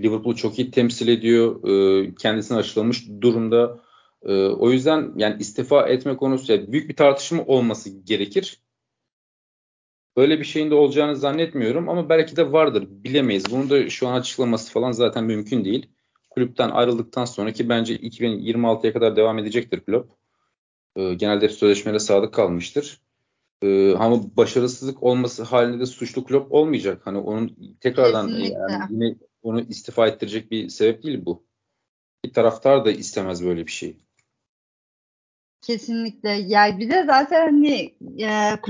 Liverpool 0.02 0.34
çok 0.34 0.58
iyi 0.58 0.70
temsil 0.70 1.08
ediyor. 1.08 1.68
E, 1.68 2.14
kendisini 2.14 2.58
aşılamış 2.58 3.08
durumda. 3.20 3.80
E, 4.24 4.32
o 4.46 4.70
yüzden 4.70 5.12
yani 5.16 5.36
istifa 5.40 5.88
etme 5.88 6.16
konusu 6.16 6.52
yani 6.52 6.72
büyük 6.72 6.88
bir 6.88 6.96
tartışma 6.96 7.44
olması 7.44 7.90
gerekir. 8.04 8.58
Böyle 10.16 10.38
bir 10.38 10.44
şeyin 10.44 10.70
de 10.70 10.74
olacağını 10.74 11.16
zannetmiyorum 11.16 11.88
ama 11.88 12.08
belki 12.08 12.36
de 12.36 12.52
vardır. 12.52 12.86
Bilemeyiz. 12.90 13.44
Bunu 13.50 13.70
da 13.70 13.90
şu 13.90 14.08
an 14.08 14.14
açıklaması 14.14 14.72
falan 14.72 14.92
zaten 14.92 15.24
mümkün 15.24 15.64
değil. 15.64 15.86
Kulüpten 16.30 16.70
ayrıldıktan 16.70 17.24
sonraki 17.24 17.68
bence 17.68 17.96
2026'ya 17.96 18.92
kadar 18.92 19.16
devam 19.16 19.38
edecektir 19.38 19.80
kulüp. 19.80 20.06
Ee, 20.96 21.14
genelde 21.14 21.48
sözleşmelere 21.48 21.98
sadık 21.98 22.34
kalmıştır. 22.34 23.00
Ee, 23.62 23.94
ama 23.94 24.36
başarısızlık 24.36 25.02
olması 25.02 25.42
halinde 25.42 25.80
de 25.80 25.86
suçlu 25.86 26.24
kulüp 26.24 26.52
olmayacak. 26.52 27.00
Hani 27.04 27.18
onun 27.18 27.76
tekrardan 27.80 28.28
yani 28.28 28.78
yine 28.90 29.14
onu 29.42 29.60
istifa 29.60 30.06
ettirecek 30.06 30.50
bir 30.50 30.68
sebep 30.68 31.02
değil 31.02 31.24
bu. 31.24 31.44
Bir 32.24 32.32
taraftar 32.32 32.84
da 32.84 32.90
istemez 32.90 33.44
böyle 33.44 33.66
bir 33.66 33.72
şey. 33.72 33.96
Kesinlikle. 35.62 36.30
Yani 36.30 36.78
bir 36.78 36.90
de 36.90 37.04
zaten 37.06 37.40
hani 37.40 37.94
e, 38.18 38.60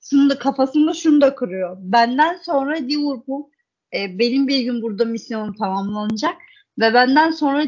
Klopp'un 0.00 0.30
da 0.30 0.38
kafasında 0.38 0.94
şunu 0.94 1.20
da 1.20 1.34
kırıyor. 1.34 1.76
Benden 1.80 2.36
sonra 2.36 2.76
Liverpool 2.76 3.50
e, 3.94 4.18
benim 4.18 4.48
bir 4.48 4.60
gün 4.60 4.82
burada 4.82 5.04
misyonum 5.04 5.54
tamamlanacak 5.54 6.36
ve 6.78 6.94
benden 6.94 7.30
sonra 7.30 7.64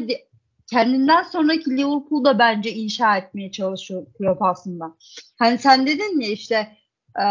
kendinden 0.71 1.23
sonraki 1.23 1.69
Liverpool'da 1.69 2.39
bence 2.39 2.71
inşa 2.71 3.17
etmeye 3.17 3.51
çalışıyor 3.51 4.05
Klopp 4.17 4.41
aslında. 4.41 4.95
Hani 5.39 5.57
sen 5.57 5.87
dedin 5.87 6.19
ya 6.19 6.29
işte 6.29 6.77
e, 7.21 7.25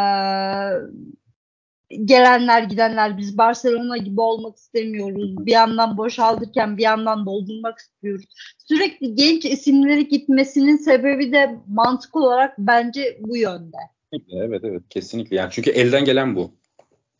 gelenler 2.04 2.62
gidenler 2.62 3.18
biz 3.18 3.38
Barcelona 3.38 3.96
gibi 3.96 4.20
olmak 4.20 4.56
istemiyoruz. 4.56 5.46
Bir 5.46 5.52
yandan 5.52 5.98
boşaltırken 5.98 6.76
bir 6.78 6.82
yandan 6.82 7.26
doldurmak 7.26 7.78
istiyoruz. 7.78 8.24
Sürekli 8.58 9.14
genç 9.14 9.44
isimleri 9.44 10.08
gitmesinin 10.08 10.76
sebebi 10.76 11.32
de 11.32 11.58
mantık 11.68 12.16
olarak 12.16 12.54
bence 12.58 13.18
bu 13.20 13.36
yönde. 13.36 13.76
Evet 14.12 14.64
evet 14.64 14.82
kesinlikle. 14.90 15.36
Yani 15.36 15.48
çünkü 15.52 15.70
elden 15.70 16.04
gelen 16.04 16.36
bu. 16.36 16.54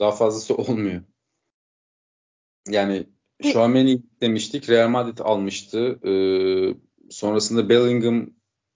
Daha 0.00 0.12
fazlası 0.12 0.54
olmuyor. 0.56 1.02
Yani 2.68 3.06
Şuameni 3.42 4.02
demiştik. 4.20 4.70
Real 4.70 4.88
Madrid 4.88 5.18
almıştı. 5.18 5.98
Ee, 6.08 6.74
sonrasında 7.10 7.68
Bellingham 7.68 8.30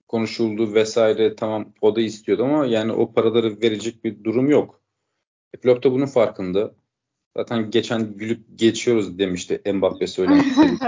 konuşuldu 0.07 0.73
vesaire. 0.73 1.35
Tamam 1.35 1.73
o 1.81 1.95
da 1.95 2.01
istiyordu 2.01 2.43
ama 2.43 2.65
yani 2.65 2.91
o 2.91 3.13
paraları 3.13 3.61
verecek 3.61 4.03
bir 4.03 4.23
durum 4.23 4.49
yok. 4.49 4.81
E, 5.53 5.57
Klopp 5.57 5.83
da 5.83 5.91
bunun 5.91 6.05
farkında. 6.05 6.75
Zaten 7.37 7.71
geçen 7.71 8.17
gülüp 8.17 8.45
geçiyoruz 8.55 9.19
demişti 9.19 9.61
Mbappe 9.73 10.07
söylemişti. 10.07 10.61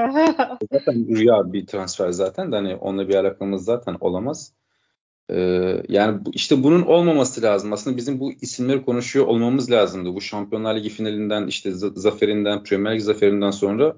zaten 0.71 1.07
rüya 1.15 1.53
bir 1.53 1.67
transfer 1.67 2.11
zaten 2.11 2.51
de 2.51 2.55
hani 2.55 2.75
onunla 2.75 3.09
bir 3.09 3.15
alakamız 3.15 3.65
zaten 3.65 3.97
olamaz. 3.99 4.53
Ee, 5.29 5.83
yani 5.89 6.21
işte 6.33 6.63
bunun 6.63 6.81
olmaması 6.81 7.41
lazım. 7.41 7.73
Aslında 7.73 7.97
bizim 7.97 8.19
bu 8.19 8.31
isimleri 8.31 8.85
konuşuyor 8.85 9.27
olmamız 9.27 9.71
lazımdı. 9.71 10.13
Bu 10.13 10.21
Şampiyonlar 10.21 10.75
Ligi 10.75 10.89
finalinden 10.89 11.47
işte 11.47 11.71
zaferinden, 11.73 12.63
Premier 12.63 12.95
Lig 12.95 13.01
zaferinden 13.01 13.51
sonra 13.51 13.97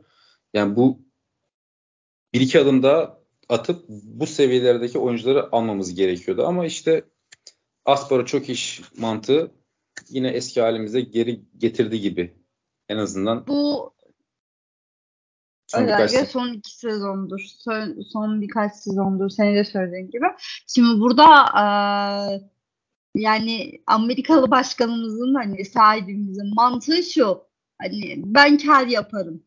yani 0.53 0.75
bu 0.75 1.00
bir 2.33 2.41
iki 2.41 2.59
adım 2.59 2.83
daha 2.83 3.19
atıp 3.50 3.86
bu 3.89 4.27
seviyelerdeki 4.27 5.00
oyuncuları 5.00 5.55
almamız 5.55 5.95
gerekiyordu. 5.95 6.45
Ama 6.45 6.65
işte 6.65 7.03
Aspara 7.86 8.25
çok 8.25 8.50
iş 8.50 8.81
mantığı 8.98 9.51
yine 10.09 10.29
eski 10.29 10.62
halimize 10.62 11.01
geri 11.01 11.41
getirdi 11.57 12.01
gibi. 12.01 12.33
En 12.89 12.98
azından 12.98 13.48
bu 13.48 13.93
son 15.70 15.84
özellikle 15.84 16.26
son 16.26 16.54
iki 16.54 16.78
sezondur. 16.78 17.40
Son, 17.40 18.02
son 18.14 18.42
birkaç 18.42 18.76
sezondur. 18.76 19.30
Senin 19.30 19.56
de 19.56 19.64
söylediğin 19.64 20.12
gibi. 20.12 20.26
Şimdi 20.68 21.02
burada 21.02 21.46
e, 21.56 21.64
yani 23.16 23.82
Amerikalı 23.88 24.52
başkanımızın 24.52 25.36
hani 25.36 25.66
sahibimizin 25.66 26.56
mantığı 26.56 27.04
şu. 27.04 27.44
Hani 27.82 28.16
ben 28.26 28.58
kar 28.58 28.88
yaparım. 28.88 29.44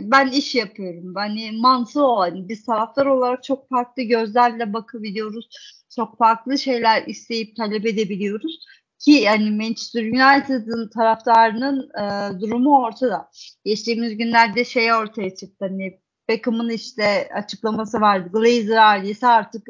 ben 0.00 0.28
iş 0.28 0.54
yapıyorum. 0.54 1.14
Hani 1.14 1.52
mantığı 1.52 2.06
o. 2.06 2.20
Hani 2.20 2.48
biz 2.48 2.64
taraftar 2.64 3.06
olarak 3.06 3.44
çok 3.44 3.68
farklı 3.68 4.02
gözlerle 4.02 4.72
bakabiliyoruz. 4.72 5.48
Çok 5.96 6.18
farklı 6.18 6.58
şeyler 6.58 7.06
isteyip 7.06 7.56
talep 7.56 7.86
edebiliyoruz. 7.86 8.64
Ki 9.00 9.10
yani 9.10 9.50
Manchester 9.50 10.02
United'ın 10.02 10.88
taraftarının 10.88 11.90
e, 11.98 12.40
durumu 12.40 12.78
ortada. 12.82 13.30
Geçtiğimiz 13.64 14.16
günlerde 14.16 14.64
şey 14.64 14.94
ortaya 14.94 15.34
çıktı. 15.34 15.56
Hani 15.68 16.00
Beckham'ın 16.28 16.70
işte 16.70 17.28
açıklaması 17.34 18.00
vardı. 18.00 18.30
Glazer 18.32 18.76
ailesi 18.76 19.26
artık 19.26 19.66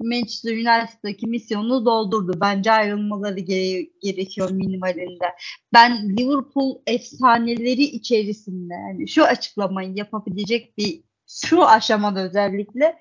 Manchester 0.00 0.52
United'daki 0.56 1.26
misyonunu 1.26 1.86
doldurdu. 1.86 2.38
Bence 2.40 2.72
ayrılmaları 2.72 3.40
gere- 3.40 3.90
gerekiyor 4.02 4.50
minimalinde. 4.50 5.24
Ben 5.72 6.16
Liverpool 6.16 6.82
efsaneleri 6.86 7.82
içerisinde 7.82 8.74
yani 8.74 9.08
şu 9.08 9.24
açıklamayı 9.24 9.92
yapabilecek 9.94 10.78
bir 10.78 11.04
şu 11.28 11.66
aşamada 11.66 12.22
özellikle 12.22 12.98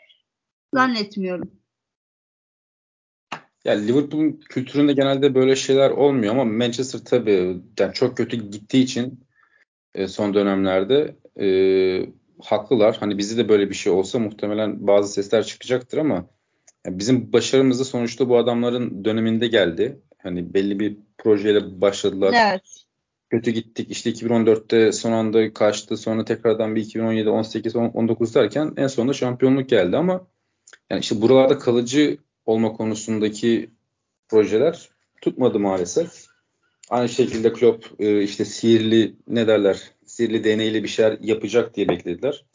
zannetmiyorum. 0.73 1.60
Yani 3.65 3.87
Liverpool'un 3.87 4.39
kültüründe 4.49 4.93
genelde 4.93 5.35
böyle 5.35 5.55
şeyler 5.55 5.89
olmuyor 5.89 6.33
ama 6.33 6.45
Manchester 6.45 6.99
tabii 6.99 7.57
yani 7.79 7.93
çok 7.93 8.17
kötü 8.17 8.37
gittiği 8.37 8.83
için 8.83 9.23
e, 9.95 10.07
son 10.07 10.33
dönemlerde 10.33 11.15
e, 11.39 11.47
haklılar. 12.41 12.97
Hani 12.99 13.17
bizi 13.17 13.37
de 13.37 13.49
böyle 13.49 13.69
bir 13.69 13.75
şey 13.75 13.93
olsa 13.93 14.19
muhtemelen 14.19 14.87
bazı 14.87 15.13
sesler 15.13 15.45
çıkacaktır 15.45 15.97
ama 15.97 16.25
yani 16.85 16.99
bizim 16.99 17.33
başarımız 17.33 17.79
da 17.79 17.83
sonuçta 17.83 18.29
bu 18.29 18.37
adamların 18.37 19.05
döneminde 19.05 19.47
geldi. 19.47 19.99
Hani 20.17 20.53
belli 20.53 20.79
bir 20.79 20.97
projeyle 21.17 21.81
başladılar. 21.81 22.35
Evet. 22.45 22.85
Kötü 23.29 23.51
gittik. 23.51 23.91
İşte 23.91 24.09
2014'te 24.09 24.91
son 24.91 25.11
anda 25.11 25.53
kaçtı. 25.53 25.97
Sonra 25.97 26.25
tekrardan 26.25 26.75
bir 26.75 26.81
2017, 26.81 27.29
18, 27.29 27.75
19 27.75 28.35
derken 28.35 28.73
en 28.77 28.87
sonunda 28.87 29.13
şampiyonluk 29.13 29.69
geldi 29.69 29.97
ama 29.97 30.27
yani 30.89 30.99
işte 30.99 31.21
buralarda 31.21 31.59
kalıcı 31.59 32.17
olma 32.45 32.73
konusundaki 32.73 33.69
projeler 34.29 34.89
tutmadı 35.21 35.59
maalesef. 35.59 36.25
Aynı 36.89 37.09
şekilde 37.09 37.53
Klopp 37.53 38.01
e, 38.01 38.23
işte 38.23 38.45
sihirli 38.45 39.15
ne 39.27 39.47
derler 39.47 39.81
sihirli 40.05 40.43
deneyle 40.43 40.83
bir 40.83 40.87
şeyler 40.87 41.17
yapacak 41.21 41.75
diye 41.75 41.89
beklediler. 41.89 42.45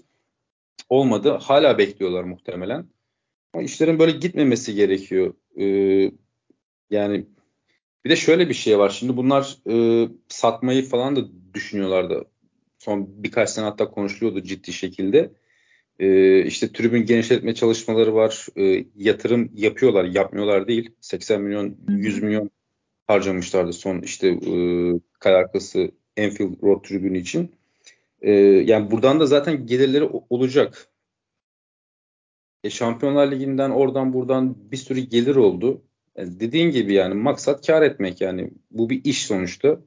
Olmadı. 0.88 1.38
Hala 1.42 1.79
bekliyorlar 1.79 2.25
muhtemelen. 2.25 2.87
Ama 3.53 3.62
işlerin 3.62 3.99
böyle 3.99 4.12
gitmemesi 4.12 4.75
gerekiyor. 4.75 5.35
E, 5.59 5.64
yani 6.90 7.27
bir 8.05 8.11
de 8.11 8.16
şöyle 8.16 8.49
bir 8.49 8.55
şey 8.55 8.79
var. 8.79 8.90
Şimdi 8.90 9.16
bunlar 9.16 9.57
e, 9.70 10.09
satmayı 10.29 10.85
falan 10.85 11.16
da 11.16 11.20
düşünüyorlardı. 11.55 12.25
Son 12.79 13.22
birkaç 13.22 13.51
sene 13.51 13.64
hatta 13.64 13.90
konuşuluyordu 13.90 14.42
ciddi 14.42 14.72
şekilde. 14.72 15.33
E, 15.98 16.40
işte 16.44 16.72
tribün 16.72 17.06
genişletme 17.06 17.54
çalışmaları 17.54 18.14
var. 18.14 18.46
E, 18.56 18.87
yatırım 18.96 19.50
yapıyorlar, 19.54 20.04
yapmıyorlar 20.04 20.68
değil. 20.68 20.90
80 21.00 21.42
milyon, 21.42 21.76
100 21.88 22.22
milyon 22.22 22.50
harcamışlardı 23.06 23.72
son 23.72 24.00
işte 24.00 24.28
e, 24.28 24.52
kale 25.18 25.37
arkası 25.37 25.90
Enfield 26.16 26.62
Road 26.62 26.82
tribünü 26.85 27.18
için. 27.18 27.54
E, 28.20 28.32
yani 28.40 28.90
buradan 28.90 29.20
da 29.20 29.26
zaten 29.26 29.66
gelirleri 29.66 30.04
olacak. 30.30 30.88
E, 32.64 32.70
Şampiyonlar 32.70 33.30
Ligi'nden 33.30 33.70
oradan 33.70 34.12
buradan 34.12 34.70
bir 34.72 34.76
sürü 34.76 35.00
gelir 35.00 35.37
oldu. 35.37 35.82
Yani 36.16 36.37
e, 36.37 36.40
dediğin 36.40 36.70
gibi 36.70 36.94
yani 36.94 37.14
maksat 37.14 37.66
kar 37.66 37.82
etmek 37.82 38.20
yani 38.20 38.50
bu 38.70 38.90
bir 38.90 39.04
iş 39.04 39.26
sonuçta. 39.26 39.80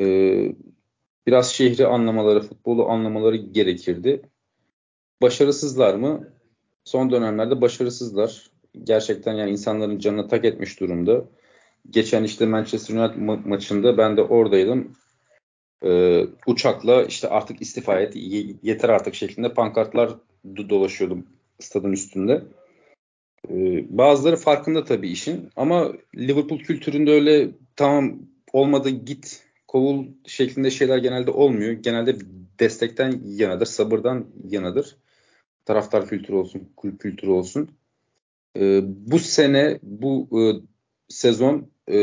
E, 0.00 0.04
biraz 1.26 1.52
şehri 1.52 1.86
anlamaları, 1.86 2.40
futbolu 2.40 2.88
anlamaları 2.88 3.36
gerekirdi. 3.36 4.22
Başarısızlar 5.22 5.94
mı? 5.94 6.28
Son 6.84 7.10
dönemlerde 7.10 7.60
başarısızlar. 7.60 8.50
Gerçekten 8.84 9.34
yani 9.34 9.50
insanların 9.50 9.98
canına 9.98 10.28
tak 10.28 10.44
etmiş 10.44 10.80
durumda. 10.80 11.24
Geçen 11.90 12.24
işte 12.24 12.46
Manchester 12.46 12.94
United 12.94 13.22
ma- 13.22 13.48
maçında 13.48 13.98
ben 13.98 14.16
de 14.16 14.22
oradaydım. 14.22 14.96
Ee, 15.84 16.26
uçakla 16.46 17.04
işte 17.04 17.28
artık 17.28 17.62
istifa 17.62 18.00
et, 18.00 18.16
yeter 18.62 18.88
artık 18.88 19.14
şeklinde 19.14 19.54
pankartlar 19.54 20.10
dolaşıyordu 20.68 21.18
stadın 21.60 21.92
üstünde. 21.92 22.42
Ee, 23.50 23.84
bazıları 23.98 24.36
farkında 24.36 24.84
tabii 24.84 25.08
işin 25.08 25.50
ama 25.56 25.92
Liverpool 26.16 26.58
kültüründe 26.58 27.10
öyle 27.10 27.50
tamam 27.76 28.18
olmadı 28.52 28.90
git 28.90 29.42
kovul 29.68 30.06
şeklinde 30.26 30.70
şeyler 30.70 30.98
genelde 30.98 31.30
olmuyor. 31.30 31.72
Genelde 31.72 32.16
destekten 32.60 33.20
yanadır, 33.24 33.66
sabırdan 33.66 34.26
yanadır 34.48 34.96
taraftar 35.66 36.06
kültürü 36.08 36.36
olsun, 36.36 36.72
kulüp 36.76 37.00
kültürü 37.00 37.30
olsun. 37.30 37.70
E, 38.56 38.80
bu 38.84 39.18
sene, 39.18 39.78
bu 39.82 40.28
e, 40.32 40.42
sezon 41.08 41.70
e, 41.88 41.98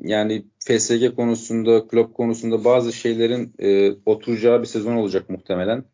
yani 0.00 0.46
FSG 0.58 1.16
konusunda, 1.16 1.86
kulüp 1.86 2.14
konusunda 2.14 2.64
bazı 2.64 2.92
şeylerin 2.92 3.54
e, 3.58 3.92
oturacağı 4.06 4.60
bir 4.60 4.66
sezon 4.66 4.96
olacak 4.96 5.30
muhtemelen. 5.30 5.84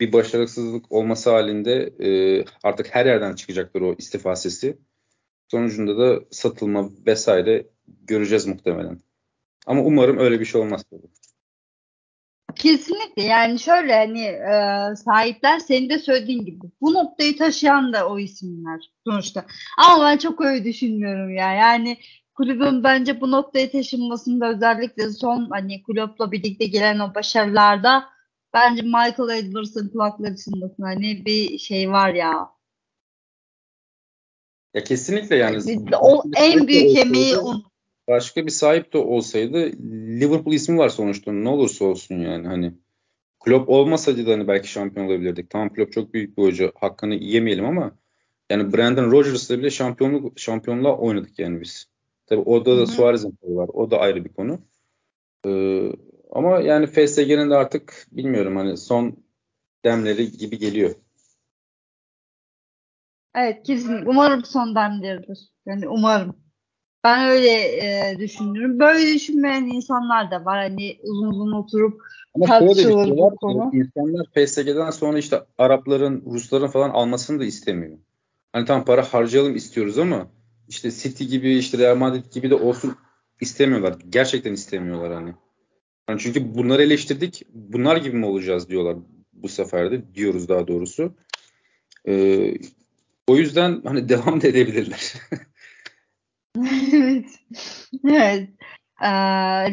Bir 0.00 0.12
başarısızlık 0.12 0.92
olması 0.92 1.30
halinde 1.30 1.94
e, 2.00 2.08
artık 2.62 2.94
her 2.94 3.06
yerden 3.06 3.34
çıkacaktır 3.34 3.80
o 3.80 3.94
istifa 3.98 4.36
sesi. 4.36 4.78
Sonucunda 5.48 5.98
da 5.98 6.24
satılma 6.30 6.90
vesaire 7.06 7.66
göreceğiz 7.86 8.46
muhtemelen. 8.46 9.00
Ama 9.66 9.82
umarım 9.82 10.18
öyle 10.18 10.40
bir 10.40 10.44
şey 10.44 10.60
olmaz. 10.60 10.84
Tabii. 10.90 11.06
Kesinlikle 12.56 13.22
yani 13.22 13.58
şöyle 13.58 13.94
hani 13.94 14.22
e, 14.22 14.96
sahipler 14.96 15.58
senin 15.58 15.88
de 15.88 15.98
söylediğin 15.98 16.44
gibi 16.44 16.66
bu 16.80 16.94
noktayı 16.94 17.36
taşıyan 17.36 17.92
da 17.92 18.08
o 18.08 18.18
isimler 18.18 18.90
sonuçta. 19.06 19.44
Ama 19.78 20.04
ben 20.04 20.16
çok 20.16 20.40
öyle 20.40 20.64
düşünmüyorum 20.64 21.34
ya. 21.34 21.52
Yani 21.52 21.98
kulübün 22.34 22.84
bence 22.84 23.20
bu 23.20 23.30
noktayı 23.30 23.72
taşınmasında 23.72 24.50
özellikle 24.50 25.10
son 25.10 25.48
hani 25.50 25.82
kulüple 25.82 26.32
birlikte 26.32 26.66
gelen 26.66 26.98
o 26.98 27.14
başarılarda 27.14 28.04
bence 28.54 28.82
Michael 28.82 29.38
Edwards'ın 29.38 29.88
kulakları 29.88 30.36
çınlasın. 30.36 30.82
Hani 30.82 31.26
bir 31.26 31.58
şey 31.58 31.90
var 31.90 32.14
ya. 32.14 32.50
Ya 34.74 34.84
kesinlikle 34.84 35.36
yani. 35.36 35.58
O 36.00 36.22
en 36.36 36.68
büyük 36.68 36.98
emeği 36.98 37.36
onun. 37.36 37.64
Başka 38.08 38.46
bir 38.46 38.50
sahip 38.50 38.92
de 38.92 38.98
olsaydı 38.98 39.56
Liverpool 40.20 40.54
ismi 40.54 40.78
var 40.78 40.88
sonuçta 40.88 41.32
ne 41.32 41.48
olursa 41.48 41.84
olsun 41.84 42.14
yani 42.14 42.46
hani 42.46 42.74
Klopp 43.40 43.68
olmasaydı 43.68 44.26
da 44.26 44.32
hani 44.32 44.48
belki 44.48 44.68
şampiyon 44.68 45.06
olabilirdik. 45.06 45.50
Tamam 45.50 45.72
Klopp 45.72 45.92
çok 45.92 46.14
büyük 46.14 46.38
bir 46.38 46.42
hoca. 46.42 46.72
Hakkını 46.74 47.14
yemeyelim 47.14 47.64
ama 47.64 47.98
yani 48.50 48.72
Brandon 48.72 49.10
Rodgers'la 49.10 49.58
bile 49.58 49.70
şampiyonluk 49.70 50.38
şampiyonluğa 50.38 50.96
oynadık 50.98 51.38
yani 51.38 51.60
biz. 51.60 51.88
Tabii 52.26 52.40
orada 52.40 52.78
da 52.78 52.86
Suarez'in 52.86 53.38
var. 53.42 53.68
O 53.72 53.90
da 53.90 53.98
ayrı 53.98 54.24
bir 54.24 54.32
konu. 54.32 54.58
Ee, 55.46 55.92
ama 56.30 56.60
yani 56.60 56.86
FSG'nin 56.86 57.50
de 57.50 57.54
artık 57.54 58.06
bilmiyorum 58.12 58.56
hani 58.56 58.76
son 58.76 59.16
demleri 59.84 60.32
gibi 60.32 60.58
geliyor. 60.58 60.94
Evet 63.34 63.62
kesin. 63.62 64.06
Umarım 64.06 64.44
son 64.44 64.74
demleridir. 64.74 65.38
Yani 65.66 65.88
umarım. 65.88 66.45
Ben 67.06 67.28
öyle 67.28 67.52
e, 67.52 68.18
düşünüyorum. 68.18 68.78
Böyle 68.78 69.14
düşünmeyen 69.14 69.64
insanlar 69.64 70.30
da 70.30 70.44
var. 70.44 70.58
Hani 70.58 70.98
uzun 71.02 71.28
uzun 71.28 71.52
oturup 71.52 72.00
Ama 72.34 72.46
tartışılır 72.46 73.04
şey 73.04 73.16
bu 73.16 73.36
konu. 73.36 73.70
İnsanlar 73.72 74.26
PSG'den 74.26 74.90
sonra 74.90 75.18
işte 75.18 75.40
Arapların, 75.58 76.22
Rusların 76.26 76.66
falan 76.66 76.90
almasını 76.90 77.40
da 77.40 77.44
istemiyor. 77.44 77.98
Hani 78.52 78.64
tam 78.64 78.84
para 78.84 79.02
harcayalım 79.02 79.56
istiyoruz 79.56 79.98
ama 79.98 80.28
işte 80.68 80.90
City 80.90 81.24
gibi 81.24 81.56
işte 81.56 81.78
Real 81.78 81.96
Madrid 81.96 82.32
gibi 82.32 82.50
de 82.50 82.54
olsun 82.54 82.96
istemiyorlar. 83.40 83.94
Gerçekten 84.08 84.52
istemiyorlar 84.52 85.12
hani. 85.12 85.34
hani 86.06 86.18
çünkü 86.20 86.54
bunları 86.54 86.82
eleştirdik. 86.82 87.42
Bunlar 87.54 87.96
gibi 87.96 88.16
mi 88.16 88.26
olacağız 88.26 88.68
diyorlar 88.68 88.96
bu 89.32 89.48
sefer 89.48 89.90
de 89.90 90.14
diyoruz 90.14 90.48
daha 90.48 90.68
doğrusu. 90.68 91.14
Ee, 92.08 92.54
o 93.26 93.36
yüzden 93.36 93.82
hani 93.84 94.08
devam 94.08 94.40
da 94.40 94.48
edebilirler. 94.48 95.14
evet. 96.92 97.26
evet. 98.04 98.48
Ee, 99.02 99.08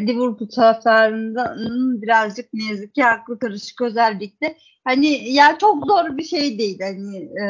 Liverpool 0.08 0.50
taraftarının 0.50 2.02
birazcık 2.02 2.54
ne 2.54 2.64
yazık 2.64 2.96
ki 2.96 3.04
haklı 3.04 3.40
karışık 3.40 3.82
özellikle. 3.82 4.58
Hani 4.84 5.34
ya 5.34 5.58
çok 5.58 5.86
zor 5.88 6.18
bir 6.18 6.24
şey 6.24 6.60
değil. 6.60 6.80
Hani 6.82 7.18
e, 7.18 7.46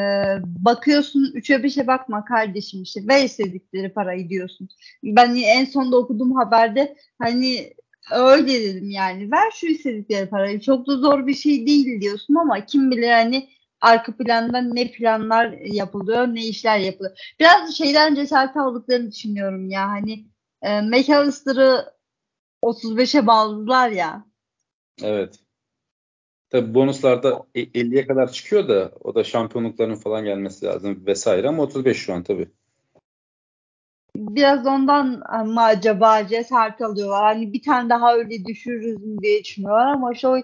bakıyorsun 0.45 1.31
üçe 1.33 1.55
5'e 1.55 1.87
bakma 1.87 2.25
kardeşim 2.25 2.81
işte 2.83 3.07
ver 3.07 3.23
istedikleri 3.23 3.93
parayı 3.93 4.29
diyorsun. 4.29 4.69
Ben 5.03 5.35
en 5.35 5.65
sonda 5.65 5.97
okuduğum 5.97 6.35
haberde 6.35 6.95
hani 7.19 7.73
öyle 8.11 8.47
dedim 8.47 8.89
yani 8.89 9.31
ver 9.31 9.51
şu 9.51 9.67
istedikleri 9.67 10.29
parayı 10.29 10.61
çok 10.61 10.87
da 10.87 10.97
zor 10.97 11.27
bir 11.27 11.35
şey 11.35 11.67
değil 11.67 12.01
diyorsun 12.01 12.35
ama 12.35 12.65
kim 12.65 12.91
bilir 12.91 13.11
hani 13.11 13.49
arka 13.83 14.17
planda 14.17 14.61
ne 14.61 14.91
planlar 14.91 15.51
yapılıyor, 15.51 16.27
ne 16.27 16.45
işler 16.45 16.77
yapılıyor. 16.77 17.35
Biraz 17.39 17.77
şeyden 17.77 18.15
cesaret 18.15 18.57
aldıklarını 18.57 19.11
düşünüyorum 19.11 19.69
ya. 19.69 19.89
Hani 19.89 20.25
e, 20.61 20.81
McAllister'ı 20.81 21.93
35'e 22.63 23.27
bağladılar 23.27 23.89
ya. 23.89 24.25
Evet. 25.01 25.39
Tabi 26.49 26.73
bonuslarda 26.73 27.47
50'ye 27.55 28.01
e, 28.01 28.07
kadar 28.07 28.31
çıkıyor 28.31 28.67
da 28.67 28.91
o 29.03 29.15
da 29.15 29.23
şampiyonlukların 29.23 29.95
falan 29.95 30.23
gelmesi 30.23 30.65
lazım 30.65 31.05
vesaire 31.05 31.47
ama 31.47 31.63
35 31.63 31.97
şu 31.97 32.13
an 32.13 32.23
tabi. 32.23 32.49
Biraz 34.15 34.67
ondan 34.67 35.07
mı 35.47 35.61
acaba 35.61 36.27
cesaret 36.27 36.81
alıyorlar? 36.81 37.23
Hani 37.23 37.53
bir 37.53 37.61
tane 37.61 37.89
daha 37.89 38.15
öyle 38.15 38.45
düşürürüz 38.45 39.05
mü 39.05 39.21
diye 39.21 39.43
düşünüyorlar 39.43 39.87
ama 39.87 40.13
şu 40.13 40.43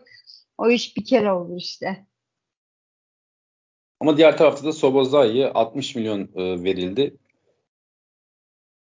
o 0.58 0.70
iş 0.70 0.98
bir 0.98 1.06
kere 1.06 1.32
olur 1.32 1.58
işte. 1.58 2.09
Ama 4.00 4.18
diğer 4.18 4.38
tarafta 4.38 4.68
da 4.68 4.72
Sobozai'ye 4.72 5.50
60 5.50 5.96
milyon 5.96 6.22
e, 6.36 6.64
verildi. 6.64 7.18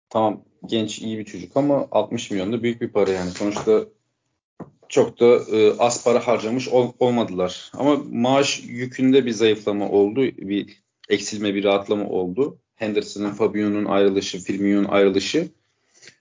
Tamam 0.09 0.43
genç 0.65 0.99
iyi 0.99 1.17
bir 1.19 1.25
çocuk 1.25 1.57
ama 1.57 1.87
60 1.91 2.31
milyon 2.31 2.53
da 2.53 2.63
büyük 2.63 2.81
bir 2.81 2.89
para 2.89 3.11
yani. 3.11 3.31
Sonuçta 3.31 3.85
çok 4.89 5.19
da 5.19 5.57
e, 5.57 5.77
az 5.79 6.03
para 6.03 6.27
harcamış 6.27 6.67
ol, 6.67 6.93
olmadılar. 6.99 7.71
Ama 7.73 8.01
maaş 8.11 8.63
yükünde 8.67 9.25
bir 9.25 9.31
zayıflama 9.31 9.89
oldu. 9.89 10.21
Bir 10.21 10.83
eksilme, 11.09 11.55
bir 11.55 11.63
rahatlama 11.63 12.09
oldu. 12.09 12.57
Henderson'ın, 12.75 13.31
Fabio'nun 13.31 13.85
ayrılışı, 13.85 14.39
Firmino'nun 14.39 14.87
ayrılışı. 14.87 15.47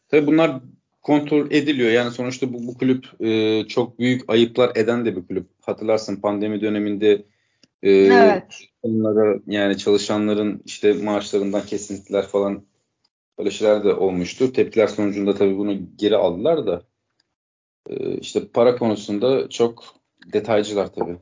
Tabii 0.08 0.26
bunlar 0.26 0.60
kontrol 1.02 1.50
ediliyor. 1.50 1.90
Yani 1.90 2.10
sonuçta 2.10 2.52
bu, 2.52 2.66
bu 2.66 2.78
kulüp 2.78 3.20
e, 3.20 3.62
çok 3.68 3.98
büyük 3.98 4.30
ayıplar 4.30 4.76
eden 4.76 5.06
de 5.06 5.16
bir 5.16 5.26
kulüp. 5.26 5.46
Hatırlarsın 5.60 6.16
pandemi 6.16 6.60
döneminde 6.60 7.22
e, 7.84 7.90
evet. 7.90 8.60
onlara 8.82 9.38
yani 9.46 9.78
çalışanların 9.78 10.62
işte 10.64 10.92
maaşlarından 10.92 11.66
kesintiler 11.66 12.26
falan 12.26 12.64
böyle 13.38 13.50
şeyler 13.50 13.84
de 13.84 13.94
olmuştu. 13.94 14.52
Tepkiler 14.52 14.86
sonucunda 14.86 15.34
tabii 15.34 15.58
bunu 15.58 15.78
geri 15.96 16.16
aldılar 16.16 16.66
da 16.66 16.82
e, 17.88 18.16
işte 18.18 18.48
para 18.48 18.76
konusunda 18.76 19.48
çok 19.48 19.84
detaycılar 20.32 20.92
tabii. 20.92 21.16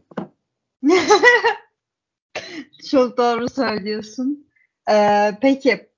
çok 2.91 3.17
doğru 3.17 3.49
söylüyorsun. 3.49 4.47
Ee, 4.91 5.31
peki 5.41 5.92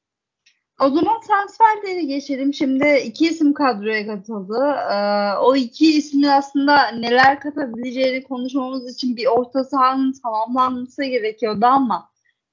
o 0.81 0.91
zaman 0.91 1.21
transferleri 1.29 2.07
geçelim. 2.07 2.55
Şimdi 2.55 3.03
iki 3.07 3.27
isim 3.27 3.55
kadroya 3.55 4.07
katıldı. 4.07 4.77
Ee, 4.93 5.39
o 5.39 5.57
iki 5.57 5.97
ismin 5.97 6.23
aslında 6.23 6.89
neler 6.89 7.41
katabileceğini 7.41 8.23
konuşmamız 8.23 8.95
için 8.95 9.17
bir 9.17 9.27
orta 9.27 9.65
sahanın 9.65 10.13
tamamlanması 10.23 11.05
gerekiyordu 11.05 11.67
ama 11.67 12.11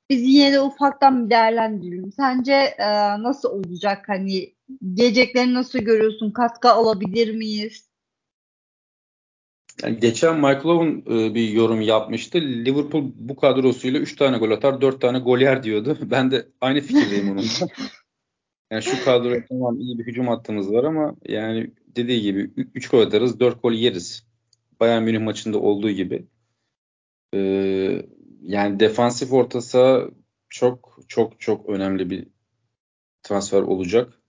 biz 0.10 0.22
yine 0.24 0.54
de 0.54 0.62
ufaktan 0.62 1.26
bir 1.26 1.30
değerlendirelim. 1.30 2.12
Sence 2.12 2.54
e, 2.54 2.88
nasıl 3.24 3.50
olacak? 3.50 4.04
Hani 4.08 4.54
geleceklerini 4.94 5.54
nasıl 5.54 5.80
görüyorsun? 5.80 6.32
Katkı 6.32 6.72
alabilir 6.72 7.36
miyiz? 7.36 7.92
Yani 9.84 10.00
geçen 10.00 10.36
Michael 10.36 10.66
Owen 10.66 11.04
e, 11.16 11.36
bir 11.36 11.50
yorum 11.50 11.82
yapmıştı. 11.82 12.42
Liverpool 12.42 13.04
bu 13.16 13.36
kadrosuyla 13.36 14.00
3 14.00 14.16
tane 14.16 14.38
gol 14.38 14.52
atar, 14.52 14.82
4 14.82 15.02
tane 15.02 15.20
gol 15.20 15.40
yer 15.40 15.64
diyordu. 15.64 15.98
Ben 16.12 16.32
de 16.32 16.48
aynı 16.62 16.82
fikirdeyim 16.82 17.32
onunla. 17.32 17.44
Yani 18.72 18.84
şu 18.84 19.06
kadro 19.06 19.36
tamam 19.50 19.80
iyi 19.80 20.00
bir 20.00 20.06
hücum 20.06 20.28
hattımız 20.28 20.72
var 20.72 20.84
ama 20.84 21.16
yani 21.28 21.72
dediği 21.96 22.22
gibi 22.22 22.52
3 22.76 22.90
gol 22.90 23.02
atarız 23.02 23.40
4 23.40 23.62
gol 23.64 23.72
yeriz. 23.74 24.28
Bayern 24.80 25.04
Münih 25.04 25.20
maçında 25.20 25.60
olduğu 25.60 25.92
gibi. 25.92 26.26
Ee, 27.34 28.06
yani 28.42 28.80
defansif 28.80 29.34
orta 29.34 29.60
çok 30.50 31.00
çok 31.08 31.40
çok 31.40 31.70
önemli 31.70 32.10
bir 32.10 32.28
transfer 33.24 33.62
olacak. 33.62 34.22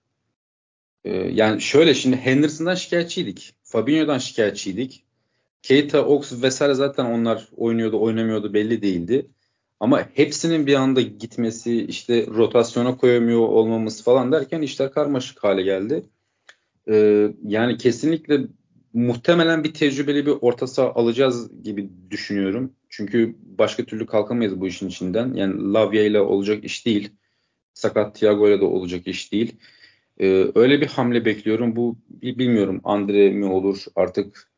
Ee, 1.04 1.10
yani 1.10 1.60
şöyle 1.60 1.94
şimdi 1.94 2.16
Henderson'dan 2.16 2.74
şikayetçiydik. 2.74 3.54
Fabinho'dan 3.62 4.18
şikayetçiydik. 4.18 5.04
Keita, 5.62 6.06
Ox 6.06 6.42
vesaire 6.42 6.74
zaten 6.74 7.04
onlar 7.04 7.48
oynuyordu 7.56 8.00
oynamıyordu 8.00 8.54
belli 8.54 8.82
değildi. 8.82 9.30
Ama 9.82 10.08
hepsinin 10.14 10.66
bir 10.66 10.74
anda 10.74 11.00
gitmesi, 11.00 11.84
işte 11.84 12.26
rotasyona 12.26 12.96
koyamıyor 12.96 13.40
olmamız 13.40 14.04
falan 14.04 14.32
derken 14.32 14.62
işler 14.62 14.92
karmaşık 14.92 15.44
hale 15.44 15.62
geldi. 15.62 16.04
Ee, 16.88 17.28
yani 17.46 17.78
kesinlikle 17.78 18.40
muhtemelen 18.92 19.64
bir 19.64 19.74
tecrübeli 19.74 20.26
bir 20.26 20.34
orta 20.40 20.66
saha 20.66 20.92
alacağız 20.94 21.62
gibi 21.62 21.90
düşünüyorum. 22.10 22.72
Çünkü 22.88 23.36
başka 23.58 23.84
türlü 23.84 24.06
kalkamayız 24.06 24.60
bu 24.60 24.66
işin 24.66 24.88
içinden. 24.88 25.34
Yani 25.34 25.72
Lavia 25.72 26.02
ile 26.02 26.20
olacak 26.20 26.64
iş 26.64 26.86
değil. 26.86 27.10
Sakat 27.74 28.14
Thiago 28.14 28.48
ile 28.48 28.60
de 28.60 28.64
olacak 28.64 29.06
iş 29.06 29.32
değil. 29.32 29.56
Ee, 30.20 30.46
öyle 30.54 30.80
bir 30.80 30.86
hamle 30.86 31.24
bekliyorum. 31.24 31.76
Bu 31.76 31.96
bilmiyorum 32.10 32.80
Andre 32.84 33.30
mi 33.30 33.44
olur 33.44 33.84
artık 33.96 34.50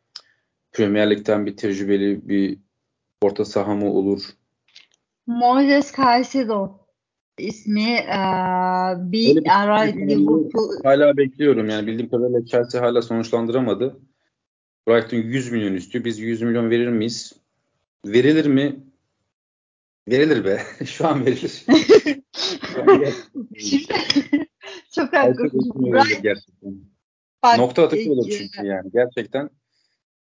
Premier 0.73 1.11
Lig'den 1.11 1.47
bir 1.47 1.57
tecrübeli 1.57 2.29
bir 2.29 2.59
orta 3.21 3.45
saha 3.45 3.75
mı 3.75 3.93
olur 3.93 4.23
Moises 5.27 5.97
Caicedo 5.97 6.79
ismi 7.39 7.91
e, 7.91 8.19
bir, 8.97 9.37
bir 9.37 9.63
ara 9.63 9.81
Liverpool 9.81 10.83
hala 10.83 11.17
bekliyorum 11.17 11.71
yani 11.71 11.87
bildiğim 11.87 12.11
kadarıyla 12.11 12.47
Chelsea 12.47 12.83
hala 12.83 13.03
sonuçlandıramadı. 13.03 14.01
Brighton 14.89 15.17
100 15.17 15.53
milyon 15.53 15.75
istiyor. 15.75 16.05
Biz 16.05 16.19
100 16.19 16.43
milyon 16.43 16.71
verir 16.71 16.89
miyiz? 16.89 17.33
Verilir 18.07 18.47
mi? 18.47 18.77
Verilir 20.09 20.45
be. 20.45 20.63
Şu 20.85 21.09
an 21.09 21.27
verilir. 21.27 21.65
Çok 24.95 25.13
haklısın. 25.13 25.73
Gerçekten. 26.23 26.75
Nokta 27.59 27.83
atışı 27.83 28.13
olur 28.13 28.31
çünkü 28.31 28.67
yani. 28.67 28.91
Gerçekten 28.93 29.51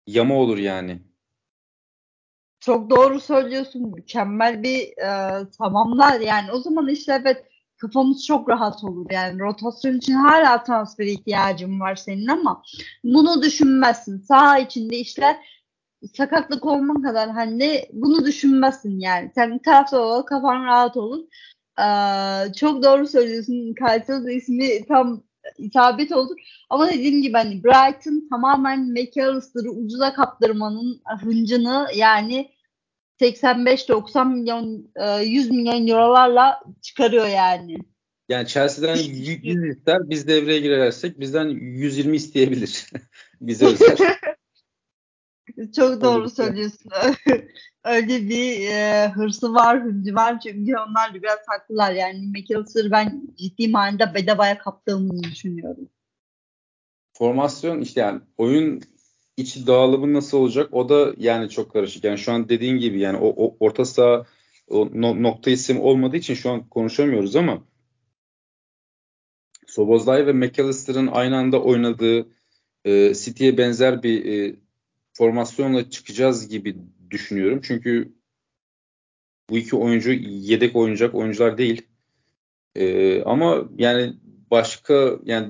yama 0.07 0.35
olur 0.35 0.57
yani. 0.57 0.99
Çok 2.65 2.89
doğru 2.89 3.19
söylüyorsun. 3.19 3.81
Mükemmel 3.95 4.63
bir 4.63 4.97
e, 4.97 5.41
tamamlar. 5.57 6.19
Yani 6.19 6.51
o 6.51 6.59
zaman 6.59 6.87
işte 6.87 7.19
evet 7.21 7.45
kafamız 7.77 8.25
çok 8.25 8.49
rahat 8.49 8.83
olur. 8.83 9.05
Yani 9.11 9.39
rotasyon 9.39 9.97
için 9.97 10.13
hala 10.13 10.63
transfer 10.63 11.05
ihtiyacım 11.05 11.79
var 11.79 11.95
senin 11.95 12.27
ama 12.27 12.63
bunu 13.03 13.41
düşünmezsin. 13.41 14.17
Sağ 14.19 14.57
içinde 14.57 14.97
işler 14.97 15.37
sakatlık 16.13 16.65
olman 16.65 17.01
kadar 17.01 17.29
hani 17.29 17.85
bunu 17.93 18.25
düşünmezsin 18.25 18.99
yani. 18.99 19.31
Sen 19.35 19.59
taraftar 19.59 19.99
olarak 19.99 20.27
kafan 20.27 20.65
rahat 20.65 20.97
olur. 20.97 21.23
Ee, 21.79 22.53
çok 22.53 22.83
doğru 22.83 23.07
söylüyorsun. 23.07 23.73
Kaysoz 23.73 24.29
ismi 24.29 24.85
tam 24.87 25.23
isabet 25.57 26.11
oldu. 26.11 26.35
Ama 26.69 26.87
dediğim 26.87 27.21
gibi 27.21 27.37
hani 27.37 27.63
Brighton 27.63 28.27
tamamen 28.29 28.91
McAllister'ı 28.91 29.71
ucuza 29.71 30.13
kaptırmanın 30.13 31.01
hıncını 31.21 31.87
yani 31.95 32.54
85-90 33.21 34.33
milyon 34.33 34.87
100 35.21 35.47
e, 35.47 35.51
milyon 35.51 35.87
eurolarla 35.87 36.63
çıkarıyor 36.81 37.27
yani. 37.27 37.77
Yani 38.29 38.47
Chelsea'den 38.47 38.95
100 38.95 39.77
ister 39.77 40.09
biz 40.09 40.27
devreye 40.27 40.59
girersek 40.59 41.19
bizden 41.19 41.49
120 41.49 42.15
isteyebilir. 42.15 42.85
Bize 43.41 43.65
özel. 43.65 43.97
Çok 45.75 46.01
doğru 46.01 46.29
söylüyorsun. 46.29 46.91
Öyle 47.83 48.29
bir 48.29 48.67
e, 48.67 49.07
hırsı 49.09 49.53
var, 49.53 49.83
hıncı 49.83 50.15
var. 50.15 50.39
Çünkü 50.39 50.73
onlar 50.77 51.13
da 51.13 51.23
biraz 51.23 51.39
haklılar. 51.47 51.91
Yani 51.91 52.27
McAllister 52.27 52.91
ben 52.91 53.21
ciddi 53.35 53.67
manada 53.67 54.13
bedavaya 54.13 54.57
kaptığımızı 54.57 55.23
düşünüyorum. 55.23 55.89
Formasyon 57.13 57.81
işte 57.81 58.01
yani 58.01 58.21
oyun 58.37 58.81
içi 59.37 59.67
dağılımı 59.67 60.13
nasıl 60.13 60.37
olacak 60.37 60.73
o 60.73 60.89
da 60.89 61.13
yani 61.17 61.49
çok 61.49 61.73
karışık. 61.73 62.03
Yani 62.03 62.17
şu 62.17 62.31
an 62.31 62.49
dediğin 62.49 62.77
gibi 62.77 62.99
yani 62.99 63.17
o, 63.17 63.33
o 63.45 63.57
orta 63.59 63.85
saha 63.85 64.25
o 64.67 64.89
no, 64.93 65.23
nokta 65.23 65.51
isim 65.51 65.81
olmadığı 65.81 66.17
için 66.17 66.33
şu 66.33 66.49
an 66.49 66.69
konuşamıyoruz 66.69 67.35
ama 67.35 67.63
Sobozlay 69.67 70.27
ve 70.27 70.33
McAllister'ın 70.33 71.07
aynı 71.07 71.37
anda 71.37 71.61
oynadığı 71.61 72.27
e, 72.85 73.13
City'ye 73.13 73.57
benzer 73.57 74.03
bir 74.03 74.25
e, 74.25 74.55
formasyonla 75.13 75.89
çıkacağız 75.89 76.47
gibi 76.49 76.77
düşünüyorum. 77.09 77.61
Çünkü 77.63 78.13
bu 79.49 79.57
iki 79.57 79.75
oyuncu 79.75 80.11
yedek 80.11 80.75
oynayacak 80.75 81.15
oyuncular 81.15 81.57
değil. 81.57 81.81
E, 82.75 83.21
ama 83.23 83.69
yani 83.77 84.13
başka 84.51 85.19
yani 85.25 85.47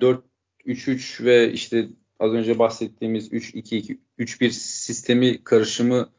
4-3-3 0.65 1.23
ve 1.23 1.51
işte 1.51 1.87
az 2.19 2.33
önce 2.33 2.59
bahsettiğimiz 2.59 3.33
3-2-2-3-1 3.33 4.49
sistemi 4.49 5.43
karışımı 5.43 6.09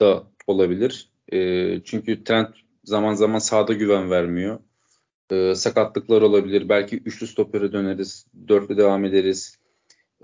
da 0.00 0.24
olabilir. 0.46 1.10
E, 1.32 1.38
çünkü 1.84 2.24
Trent 2.24 2.48
zaman 2.84 3.14
zaman 3.14 3.38
sağda 3.38 3.72
güven 3.72 4.10
vermiyor. 4.10 4.60
E, 5.30 5.54
sakatlıklar 5.54 6.22
olabilir. 6.22 6.68
Belki 6.68 6.96
üçlü 6.96 7.26
stopere 7.26 7.72
döneriz. 7.72 8.26
Dörtlü 8.48 8.76
devam 8.76 9.04
ederiz. 9.04 9.58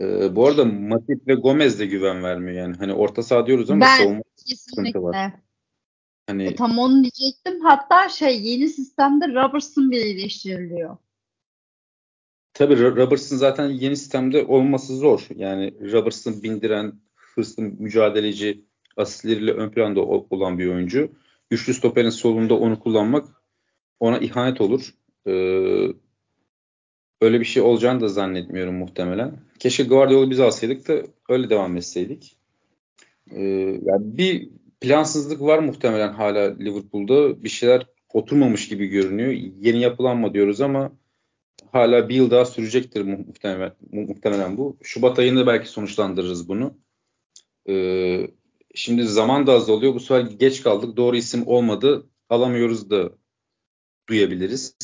E, 0.00 0.36
bu 0.36 0.46
arada 0.46 0.64
Matip 0.64 1.28
ve 1.28 1.34
Gomez 1.34 1.80
de 1.80 1.86
güven 1.86 2.22
vermiyor 2.22 2.56
yani. 2.56 2.76
Hani 2.76 2.94
orta 2.94 3.22
saha 3.22 3.46
diyoruz 3.46 3.70
ama 3.70 3.80
ben, 3.80 3.98
savunma 3.98 4.22
sıkıntı 4.56 5.02
var. 5.02 5.32
Hani 6.26 6.44
e, 6.44 6.54
tam 6.54 6.78
onu 6.78 7.02
diyecektim. 7.02 7.60
Hatta 7.60 8.08
şey 8.08 8.42
yeni 8.42 8.68
sistemde 8.68 9.28
Robertson 9.28 9.90
bile 9.90 10.10
eleştiriliyor. 10.10 10.96
Tabii 12.58 12.82
Robertson 12.82 13.36
zaten 13.36 13.68
yeni 13.68 13.96
sistemde 13.96 14.44
olması 14.44 14.96
zor. 14.96 15.28
Yani 15.36 15.92
Robertson 15.92 16.42
bindiren, 16.42 16.92
hırslı 17.14 17.62
mücadeleci, 17.62 18.64
asistleriyle 18.96 19.52
ön 19.52 19.70
planda 19.70 20.00
olan 20.04 20.58
bir 20.58 20.66
oyuncu. 20.66 21.08
Üçlü 21.50 21.74
stoperin 21.74 22.10
solunda 22.10 22.58
onu 22.58 22.80
kullanmak 22.80 23.28
ona 24.00 24.18
ihanet 24.18 24.60
olur. 24.60 24.94
Ee, 25.26 25.32
öyle 27.20 27.40
bir 27.40 27.44
şey 27.44 27.62
olacağını 27.62 28.00
da 28.00 28.08
zannetmiyorum 28.08 28.74
muhtemelen. 28.74 29.38
Keşke 29.58 29.82
Guardiola'yı 29.82 30.30
biz 30.30 30.40
alsaydık 30.40 30.88
da 30.88 31.02
öyle 31.28 31.50
devam 31.50 31.76
etseydik. 31.76 32.36
Ee, 33.30 33.42
yani 33.82 34.18
bir 34.18 34.48
plansızlık 34.80 35.40
var 35.40 35.58
muhtemelen 35.58 36.12
hala 36.12 36.56
Liverpool'da. 36.56 37.44
Bir 37.44 37.48
şeyler 37.48 37.86
oturmamış 38.12 38.68
gibi 38.68 38.86
görünüyor. 38.86 39.32
Yeni 39.60 39.80
yapılanma 39.80 40.34
diyoruz 40.34 40.60
ama 40.60 40.92
hala 41.76 42.08
bir 42.08 42.14
yıl 42.14 42.30
daha 42.30 42.44
sürecektir 42.44 43.02
muhtemelen, 43.02 43.72
muhtemelen 43.92 44.56
bu. 44.56 44.78
Şubat 44.82 45.18
ayında 45.18 45.46
belki 45.46 45.68
sonuçlandırırız 45.68 46.48
bunu. 46.48 46.78
Ee, 47.68 48.26
şimdi 48.74 49.04
zaman 49.04 49.46
da 49.46 49.52
azalıyor. 49.52 49.94
Bu 49.94 50.00
sefer 50.00 50.20
geç 50.20 50.62
kaldık. 50.62 50.96
Doğru 50.96 51.16
isim 51.16 51.46
olmadı. 51.46 52.06
Alamıyoruz 52.28 52.90
da 52.90 53.12
duyabiliriz. 54.08 54.76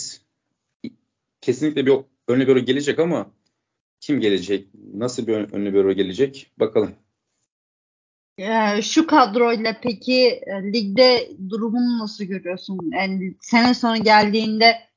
Kesinlikle 1.41 1.87
bir 1.87 1.93
önlü 2.29 2.47
büro 2.47 2.59
gelecek 2.59 2.99
ama 2.99 3.33
kim 4.01 4.21
gelecek? 4.21 4.69
Nasıl 4.95 5.27
bir 5.27 5.33
önlü 5.33 5.75
büro 5.75 5.93
gelecek? 5.93 6.53
Bakalım. 6.59 6.95
Ee, 8.39 8.83
şu 8.83 9.07
kadroyla 9.07 9.77
peki 9.83 10.27
e, 10.27 10.73
ligde 10.73 11.29
durumunu 11.51 11.99
nasıl 11.99 12.25
görüyorsun? 12.25 12.79
Yani 12.93 13.35
sene 13.41 13.75
sonu 13.75 14.05
geldiğinde 14.05 14.92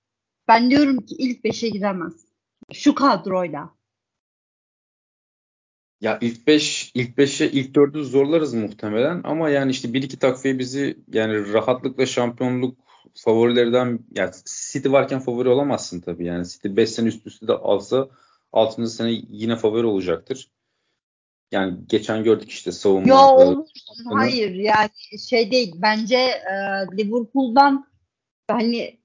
ben 0.47 0.71
diyorum 0.71 0.97
ki 1.05 1.15
ilk 1.17 1.43
beşe 1.43 1.69
giremez. 1.69 2.25
Şu 2.73 2.95
kadroyla. 2.95 3.75
Ya 6.01 6.17
ilk 6.21 6.47
5 6.47 6.91
ilk 6.93 7.17
5'e 7.17 7.51
ilk 7.51 7.75
4'ü 7.75 8.03
zorlarız 8.03 8.53
muhtemelen 8.53 9.21
ama 9.23 9.49
yani 9.49 9.71
işte 9.71 9.93
bir 9.93 10.03
iki 10.03 10.19
takviye 10.19 10.59
bizi 10.59 10.97
yani 11.13 11.53
rahatlıkla 11.53 12.05
şampiyonluk 12.05 12.77
favorilerden 13.13 13.99
yani 14.15 14.31
City 14.71 14.91
varken 14.91 15.19
favori 15.19 15.49
olamazsın 15.49 16.01
tabii. 16.01 16.25
Yani 16.25 16.47
City 16.47 16.67
5 16.71 16.89
sene 16.89 17.07
üst 17.07 17.27
üste 17.27 17.47
de 17.47 17.53
alsa 17.53 18.09
6. 18.51 18.87
sene 18.87 19.11
yine 19.29 19.55
favori 19.55 19.85
olacaktır. 19.85 20.51
Yani 21.51 21.77
geçen 21.87 22.23
gördük 22.23 22.49
işte 22.49 22.71
savunma. 22.71 23.07
Yo 23.07 23.17
olur. 23.17 23.67
Hayır 24.13 24.55
yani 24.55 24.89
şey 25.29 25.51
değil. 25.51 25.75
Bence 25.77 26.15
e, 26.15 26.53
Liverpool'dan 26.97 27.87
hani 28.47 28.99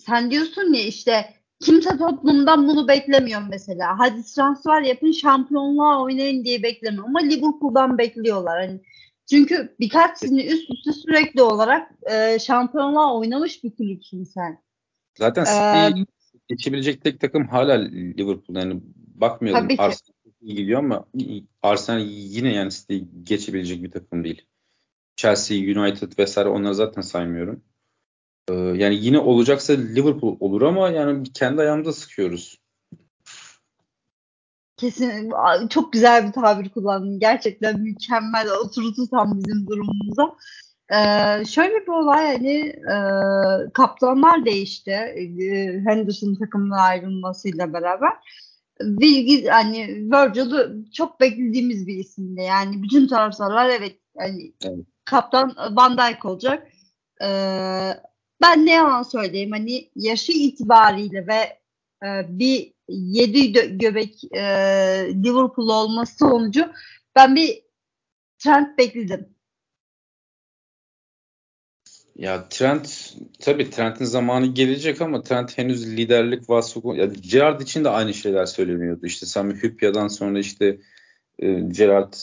sen 0.00 0.30
diyorsun 0.30 0.72
ya 0.72 0.82
işte 0.82 1.34
kimse 1.60 1.90
Tottenham'dan 1.90 2.68
bunu 2.68 2.88
beklemiyor 2.88 3.40
mesela. 3.50 3.98
Hadi 3.98 4.22
transfer 4.22 4.82
yapın 4.82 5.12
şampiyonluğa 5.12 6.02
oynayın 6.02 6.44
diye 6.44 6.62
beklemiyor 6.62 7.04
ama 7.04 7.20
Liverpool'dan 7.20 7.98
bekliyorlar. 7.98 8.60
Hani 8.60 8.80
çünkü 9.30 9.76
birkaç 9.80 10.18
sene 10.18 10.44
üst 10.44 10.70
üste 10.70 10.92
sürekli 10.92 11.42
olarak 11.42 11.92
e, 12.10 12.38
şampiyonluğa 12.38 13.18
oynamış 13.18 13.64
bir 13.64 13.76
kulüpsün 13.76 14.24
sen. 14.24 14.58
Zaten 15.18 15.44
City'yi 15.44 16.02
ee, 16.02 16.06
geçebilecek 16.48 17.02
tek 17.02 17.20
takım 17.20 17.48
hala 17.48 17.72
Liverpool. 17.92 18.56
Yani 18.56 18.80
bakmayalım 19.14 19.68
Arsenal 19.78 20.20
iyi 20.40 20.56
gidiyor 20.56 20.78
ama 20.78 21.06
Arsenal 21.62 22.06
yine 22.08 22.54
yani 22.54 22.70
City'yi 22.70 23.08
geçebilecek 23.22 23.82
bir 23.82 23.90
takım 23.90 24.24
değil. 24.24 24.46
Chelsea, 25.16 25.58
United 25.58 26.18
vesaire 26.18 26.48
onları 26.48 26.74
zaten 26.74 27.02
saymıyorum. 27.02 27.62
Ee, 28.50 28.54
yani 28.54 28.94
yine 28.94 29.18
olacaksa 29.18 29.72
Liverpool 29.72 30.36
olur 30.40 30.62
ama 30.62 30.88
yani 30.90 31.22
kendi 31.34 31.60
ayağımıza 31.60 31.92
sıkıyoruz. 31.92 32.58
Kesin 34.76 35.32
çok 35.70 35.92
güzel 35.92 36.26
bir 36.26 36.32
tabir 36.32 36.68
kullandın. 36.68 37.18
Gerçekten 37.18 37.80
mükemmel 37.80 38.50
oturtu 38.64 39.08
tam 39.10 39.38
bizim 39.38 39.66
durumumuza. 39.66 40.36
Ee, 40.92 41.44
şöyle 41.44 41.74
bir 41.74 41.92
olay 41.92 42.26
hani 42.26 42.56
e, 42.68 42.96
kaptanlar 43.72 44.44
değişti. 44.44 44.90
E, 44.90 45.24
Henderson 45.86 46.34
takımına 46.34 46.82
ayrılmasıyla 46.82 47.72
beraber. 47.72 48.12
Bilgi 48.80 49.48
hani 49.48 49.86
Virgil 49.86 50.50
çok 50.92 51.20
beklediğimiz 51.20 51.86
bir 51.86 51.96
isimdi. 51.96 52.40
Yani 52.40 52.82
bütün 52.82 53.06
taraftarlar 53.08 53.68
evet 53.68 53.96
yani 54.18 54.52
evet. 54.64 54.78
kaptan 55.04 55.54
Van 55.70 55.98
Dijk 55.98 56.24
olacak. 56.24 56.68
Ee, 57.22 57.94
ben 58.42 58.66
ne 58.66 58.72
yalan 58.72 59.02
söyleyeyim 59.02 59.50
hani 59.50 59.90
yaşı 59.96 60.32
itibariyle 60.32 61.26
ve 61.26 61.58
e, 62.06 62.38
bir 62.38 62.72
yedi 62.88 63.52
göbek 63.78 64.24
e, 64.34 64.42
Liverpool 65.24 65.68
olması 65.68 66.16
sonucu 66.18 66.72
ben 67.16 67.36
bir 67.36 67.62
trend 68.38 68.78
bekledim. 68.78 69.28
Ya 72.16 72.48
Trent 72.48 73.14
tabii 73.40 73.70
Trent'in 73.70 74.04
zamanı 74.04 74.46
gelecek 74.46 75.00
ama 75.00 75.22
Trent 75.22 75.58
henüz 75.58 75.96
liderlik 75.96 76.50
vasfı 76.50 76.80
ya 76.94 77.06
Gerrard 77.06 77.60
için 77.60 77.84
de 77.84 77.88
aynı 77.88 78.14
şeyler 78.14 78.46
söyleniyordu. 78.46 79.06
İşte 79.06 79.26
Sami 79.26 79.54
Hüpya'dan 79.62 80.08
sonra 80.08 80.38
işte 80.38 80.78
e, 81.38 81.60
Gerrard 81.60 82.14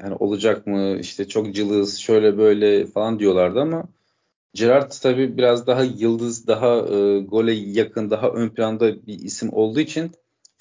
yani 0.00 0.14
olacak 0.14 0.66
mı 0.66 0.98
işte 1.00 1.28
çok 1.28 1.54
cılız 1.54 1.98
şöyle 1.98 2.38
böyle 2.38 2.86
falan 2.86 3.18
diyorlardı 3.18 3.60
ama 3.60 3.88
Gerrard 4.54 4.92
tabii 5.02 5.36
biraz 5.36 5.66
daha 5.66 5.82
yıldız, 5.82 6.46
daha 6.46 6.76
e, 6.76 7.20
gole 7.20 7.52
yakın, 7.52 8.10
daha 8.10 8.28
ön 8.30 8.48
planda 8.48 9.06
bir 9.06 9.18
isim 9.18 9.52
olduğu 9.52 9.80
için 9.80 10.12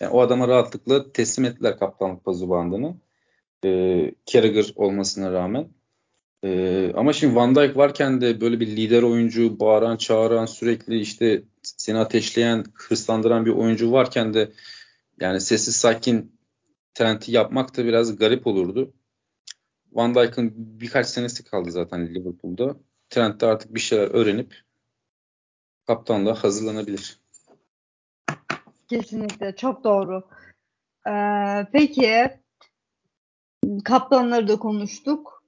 yani 0.02 0.12
o 0.12 0.22
adama 0.22 0.48
rahatlıkla 0.48 1.12
teslim 1.12 1.46
ettiler 1.46 1.80
kaptanlık 1.80 2.26
pazu 2.26 2.50
bandını. 2.50 2.96
E, 3.66 3.70
Carragher 4.26 4.74
olmasına 4.76 5.32
rağmen. 5.32 5.70
E, 6.44 6.92
ama 6.96 7.14
şimdi 7.14 7.36
Van 7.36 7.56
Dijk 7.56 7.78
varken 7.78 8.22
de 8.22 8.42
böyle 8.42 8.60
bir 8.60 8.68
lider 8.68 9.04
oyuncu, 9.04 9.60
bağıran, 9.60 9.98
çağıran, 9.98 10.46
sürekli 10.46 11.00
işte 11.00 11.44
seni 11.64 11.98
ateşleyen, 11.98 12.66
hırslandıran 12.74 13.46
bir 13.46 13.52
oyuncu 13.52 13.92
varken 13.92 14.34
de 14.34 14.52
yani 15.22 15.42
sessiz 15.42 15.76
sakin 15.76 16.38
Trent'i 16.94 17.32
yapmak 17.32 17.78
da 17.78 17.86
biraz 17.86 18.18
garip 18.18 18.48
olurdu. 18.48 18.94
Van 19.92 20.16
Dijk'ın 20.16 20.54
birkaç 20.58 21.08
senesi 21.08 21.44
kaldı 21.44 21.72
zaten 21.72 22.08
Liverpool'da. 22.08 22.78
Trent 23.10 23.42
de 23.42 23.46
artık 23.46 23.76
bir 23.76 23.80
şeyler 23.80 24.08
öğrenip 24.08 24.64
kaptanla 25.88 26.44
hazırlanabilir. 26.44 27.20
Kesinlikle 28.88 29.56
çok 29.56 29.84
doğru. 29.84 30.28
Ee, 31.08 31.68
peki 31.72 32.30
kaptanları 33.84 34.48
da 34.48 34.60
konuştuk. 34.60 35.44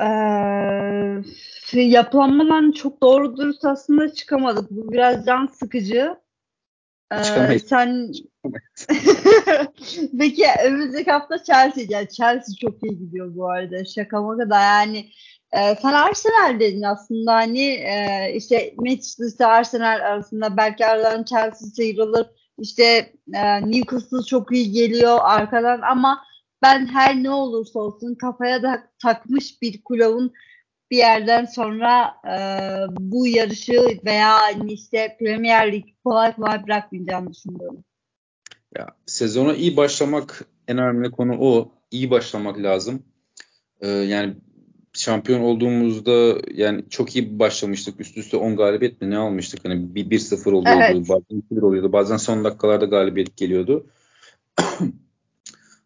Ee, 0.00 1.22
yapılanmadan 1.72 2.72
çok 2.72 3.02
doğru 3.02 3.36
dürüst 3.36 3.64
aslında 3.64 4.14
çıkamadık. 4.14 4.70
Bu 4.70 4.92
biraz 4.92 5.26
can 5.26 5.46
sıkıcı. 5.46 6.16
Ee, 7.12 7.58
sen 7.58 8.12
Peki 10.18 10.44
önümüzdeki 10.64 11.10
hafta 11.10 11.44
Chelsea. 11.44 11.84
Yani 11.88 12.08
Chelsea 12.08 12.54
çok 12.60 12.82
iyi 12.82 12.98
gidiyor 12.98 13.36
bu 13.36 13.50
arada. 13.50 13.84
Şaka 13.84 14.22
maka 14.22 14.50
da 14.50 14.60
yani 14.60 15.10
e, 15.52 15.76
sen 15.82 15.92
Arsenal 15.92 16.60
dedin 16.60 16.82
aslında 16.82 17.34
hani 17.34 17.62
e, 17.62 18.32
işte 18.36 18.74
Manchester 18.76 19.48
Arsenal 19.48 20.00
arasında 20.00 20.56
belki 20.56 20.86
aradan 20.86 21.24
Chelsea 21.24 21.68
sıyrılır. 21.68 22.26
İşte 22.58 23.12
e, 23.34 23.70
Newcastle 23.70 24.22
çok 24.22 24.52
iyi 24.52 24.72
geliyor 24.72 25.18
arkadan 25.22 25.80
ama 25.80 26.24
ben 26.62 26.86
her 26.86 27.22
ne 27.22 27.30
olursa 27.30 27.80
olsun 27.80 28.14
kafaya 28.14 28.62
da 28.62 28.90
takmış 29.02 29.62
bir 29.62 29.82
kulağın 29.82 30.32
bir 30.90 30.96
yerden 30.96 31.44
sonra 31.44 32.14
e, 32.24 32.34
bu 32.98 33.26
yarışı 33.26 33.86
veya 34.04 34.38
işte 34.68 35.16
Premier 35.20 35.72
Lig 35.72 35.84
kolay 36.04 36.36
kolay 36.36 36.66
bırakmayacağını 36.66 37.32
düşünüyorum. 37.32 37.84
Ya 38.78 38.86
sezona 39.06 39.54
iyi 39.54 39.76
başlamak 39.76 40.44
en 40.68 40.78
önemli 40.78 41.10
konu 41.10 41.36
o. 41.40 41.72
İyi 41.90 42.10
başlamak 42.10 42.58
lazım. 42.58 43.02
Ee, 43.80 43.88
yani 43.88 44.34
şampiyon 44.92 45.40
olduğumuzda 45.40 46.40
yani 46.54 46.84
çok 46.90 47.16
iyi 47.16 47.38
başlamıştık. 47.38 48.00
Üst 48.00 48.16
üste 48.16 48.36
10 48.36 48.56
galibiyet 48.56 49.00
mi 49.00 49.10
ne 49.10 49.18
almıştık? 49.18 49.64
Hani 49.64 49.94
bir 49.94 50.10
1-0 50.10 50.52
oluyordu. 50.52 50.82
Evet. 50.82 51.08
Bazen 51.08 51.42
2-1 51.50 51.60
oluyordu. 51.60 51.92
Bazen 51.92 52.16
son 52.16 52.44
dakikalarda 52.44 52.84
galibiyet 52.84 53.36
geliyordu. 53.36 53.86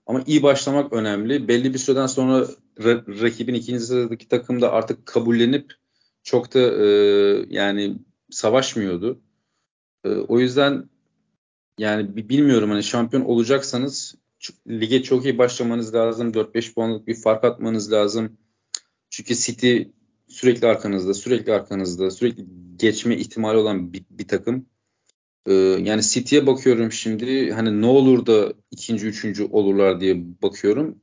Ama 0.07 0.23
iyi 0.27 0.43
başlamak 0.43 0.93
önemli. 0.93 1.49
Belli 1.49 1.75
bir 1.75 1.79
süreden 1.79 2.07
sonra 2.07 2.47
ra- 2.79 3.23
rakibin 3.23 3.55
ikinci 3.55 3.81
sıradaki 3.81 4.29
takım 4.29 4.61
da 4.61 4.73
artık 4.73 5.07
kabullenip 5.07 5.73
çok 6.23 6.55
da 6.55 6.61
e, 6.61 6.87
yani 7.51 7.99
savaşmıyordu. 8.31 9.21
E, 10.05 10.09
o 10.09 10.41
yüzden 10.41 10.89
yani 11.79 12.17
bilmiyorum 12.17 12.71
hani 12.71 12.83
şampiyon 12.83 13.25
olacaksanız 13.25 14.15
lige 14.69 15.03
çok 15.03 15.25
iyi 15.25 15.39
başlamanız 15.39 15.95
lazım. 15.95 16.31
4-5 16.31 16.75
puanlık 16.75 17.07
bir 17.07 17.15
fark 17.15 17.45
atmanız 17.45 17.93
lazım. 17.93 18.39
Çünkü 19.17 19.35
City 19.35 19.83
sürekli 20.29 20.67
arkanızda, 20.67 21.15
sürekli 21.15 21.53
arkanızda, 21.53 22.11
sürekli 22.11 22.47
geçme 22.77 23.17
ihtimali 23.17 23.57
olan 23.59 23.93
bir, 23.93 24.05
bir 24.11 24.29
takım. 24.29 24.67
Ee, 25.47 25.53
yani 25.83 26.03
City'ye 26.03 26.47
bakıyorum 26.47 26.93
şimdi 26.93 27.53
hani 27.53 27.83
ne 27.83 27.87
olur 27.87 28.27
da 28.27 28.53
ikinci, 28.71 29.07
üçüncü 29.07 29.45
olurlar 29.45 30.01
diye 30.01 30.17
bakıyorum. 30.43 30.99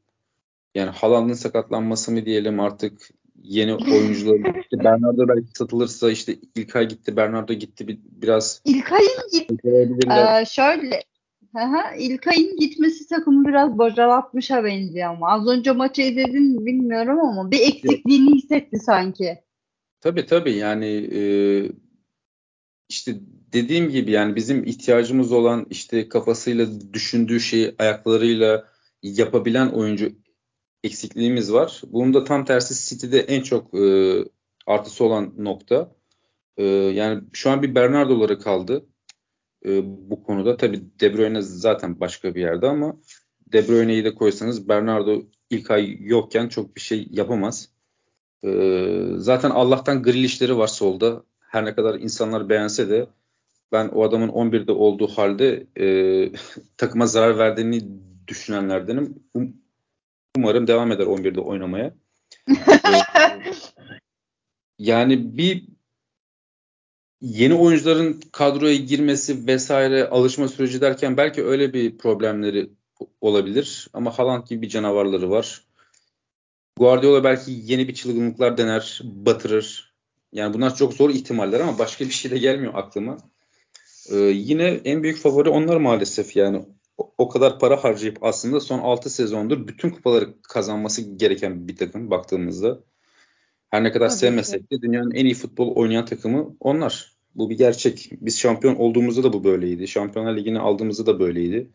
Yani 0.76 0.90
Haaland'ın 0.90 1.34
sakatlanması 1.34 2.12
mı 2.12 2.26
diyelim 2.26 2.60
artık 2.60 3.10
yeni 3.44 3.76
oyuncular 3.76 4.36
işte 4.62 4.84
Bernardo 4.84 5.28
belki 5.28 5.52
satılırsa 5.58 6.12
işte 6.12 6.36
İlkay 6.56 6.88
gitti, 6.88 7.16
Bernardo 7.16 7.54
gitti 7.54 7.88
bir, 7.88 8.00
biraz 8.04 8.62
İlkay'ın 8.66 9.30
gitti. 9.32 9.56
Ee, 10.12 10.46
şöyle 10.46 11.04
Aha, 11.56 11.96
İlkay'ın 11.96 12.58
gitmesi 12.58 13.08
takımı 13.08 13.48
biraz 13.48 13.78
bocalatmışa 13.78 14.64
benziyor 14.64 15.10
ama. 15.10 15.30
Az 15.32 15.48
önce 15.48 15.72
maçı 15.72 16.02
izledin 16.02 16.66
bilmiyorum 16.66 17.20
ama 17.20 17.52
bir 17.52 17.60
eksikliğini 17.60 18.36
hissetti 18.36 18.80
sanki. 18.80 19.40
Tabii 20.02 20.26
tabii 20.26 20.54
yani 20.54 21.10
e, 21.14 21.22
işte 22.90 23.16
dediğim 23.54 23.90
gibi 23.90 24.12
yani 24.12 24.36
bizim 24.36 24.64
ihtiyacımız 24.64 25.32
olan 25.32 25.68
işte 25.70 26.10
kafasıyla 26.10 26.68
düşündüğü 26.94 27.40
şeyi 27.40 27.76
ayaklarıyla 27.80 28.68
yapabilen 29.04 29.68
oyuncu 29.68 30.12
eksikliğimiz 30.84 31.54
var. 31.54 31.82
Bunun 31.88 32.14
da 32.14 32.24
tam 32.24 32.46
tersi 32.46 32.90
City'de 32.90 33.20
en 33.20 33.42
çok 33.42 33.74
e, 33.74 34.16
artısı 34.68 35.04
olan 35.04 35.34
nokta. 35.38 35.96
E, 36.58 36.64
yani 36.66 37.24
şu 37.34 37.50
an 37.50 37.62
bir 37.62 37.76
Bernardo'ları 37.76 38.40
kaldı 38.40 38.86
e, 39.66 39.82
bu 39.86 40.24
konuda. 40.24 40.58
Tabii 40.58 40.82
De 41.00 41.18
Bruyne 41.18 41.42
zaten 41.42 42.00
başka 42.00 42.36
bir 42.36 42.42
yerde 42.42 42.68
ama 42.68 42.98
De 43.54 43.68
Bruyne'yi 43.68 44.04
de 44.06 44.16
koysanız 44.16 44.70
Bernardo 44.70 45.22
ilk 45.50 45.72
ay 45.72 45.98
yokken 46.00 46.48
çok 46.48 46.76
bir 46.76 46.82
şey 46.82 47.08
yapamaz. 47.12 47.70
E, 48.44 48.50
zaten 49.16 49.50
Allah'tan 49.50 50.04
Grealish'leri 50.04 50.58
var 50.58 50.68
solda. 50.68 51.24
Her 51.40 51.66
ne 51.66 51.76
kadar 51.76 51.96
insanlar 51.96 52.50
beğense 52.50 52.90
de 52.90 53.08
ben 53.72 53.88
o 53.88 54.04
adamın 54.04 54.30
11'de 54.30 54.72
olduğu 54.72 55.08
halde 55.08 55.68
e, 55.80 55.86
takıma 56.78 57.08
zarar 57.08 57.38
verdiğini 57.38 57.82
düşünenlerdenim. 58.28 59.24
Um, 59.34 59.54
umarım 60.38 60.68
devam 60.68 60.92
eder 60.92 61.06
11'de 61.06 61.42
oynamaya. 61.42 61.94
yani 64.80 65.38
bir 65.38 65.68
yeni 67.22 67.54
oyuncuların 67.54 68.22
kadroya 68.32 68.76
girmesi 68.76 69.48
vesaire 69.48 70.10
alışma 70.10 70.48
süreci 70.48 70.82
derken 70.82 71.18
belki 71.18 71.46
öyle 71.46 71.74
bir 71.74 71.98
problemleri 71.98 72.70
olabilir. 73.22 73.88
Ama 73.94 74.20
Haaland 74.20 74.48
gibi 74.48 74.62
bir 74.62 74.70
canavarları 74.70 75.30
var. 75.30 75.64
Guardiola 76.78 77.24
belki 77.24 77.52
yeni 77.52 77.88
bir 77.88 77.94
çılgınlıklar 77.94 78.58
dener, 78.58 79.02
batırır. 79.04 79.94
Yani 80.34 80.54
bunlar 80.54 80.76
çok 80.76 80.94
zor 80.94 81.10
ihtimaller 81.10 81.60
ama 81.60 81.80
başka 81.80 82.06
bir 82.06 82.12
şey 82.12 82.32
de 82.32 82.38
gelmiyor 82.38 82.74
aklıma. 82.76 83.18
Ee, 84.12 84.18
yine 84.18 84.82
en 84.86 85.04
büyük 85.04 85.18
favori 85.18 85.50
onlar 85.50 85.78
maalesef 85.78 86.36
yani. 86.36 86.66
O, 86.98 87.14
o 87.18 87.30
kadar 87.30 87.60
para 87.60 87.84
harcayıp 87.84 88.24
aslında 88.24 88.60
son 88.60 88.80
6 88.80 89.10
sezondur 89.10 89.68
bütün 89.68 89.90
kupaları 89.90 90.42
kazanması 90.42 91.02
gereken 91.02 91.68
bir 91.68 91.76
takım 91.76 92.12
baktığımızda. 92.12 92.80
Her 93.72 93.84
ne 93.84 93.92
kadar 93.92 94.10
Tabii 94.10 94.18
sevmesek 94.18 94.72
de 94.72 94.82
dünyanın 94.82 95.12
en 95.12 95.26
iyi 95.26 95.34
futbol 95.34 95.76
oynayan 95.76 96.06
takımı 96.06 96.56
onlar. 96.60 97.12
Bu 97.36 97.50
bir 97.50 97.58
gerçek. 97.58 98.10
Biz 98.12 98.40
şampiyon 98.40 98.76
olduğumuzda 98.76 99.24
da 99.24 99.34
bu 99.34 99.44
böyleydi. 99.44 99.88
Şampiyonlar 99.88 100.38
Ligi'ni 100.38 100.60
aldığımızda 100.60 101.06
da 101.06 101.20
böyleydi. 101.20 101.70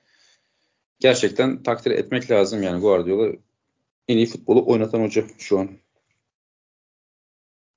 Gerçekten 1.01 1.63
takdir 1.63 1.91
etmek 1.91 2.31
lazım 2.31 2.63
yani 2.63 2.81
Guardiola 2.81 3.33
en 4.09 4.17
iyi 4.17 4.27
futbolu 4.27 4.67
oynatan 4.67 5.01
hoca 5.01 5.25
şu 5.39 5.59
an. 5.59 5.69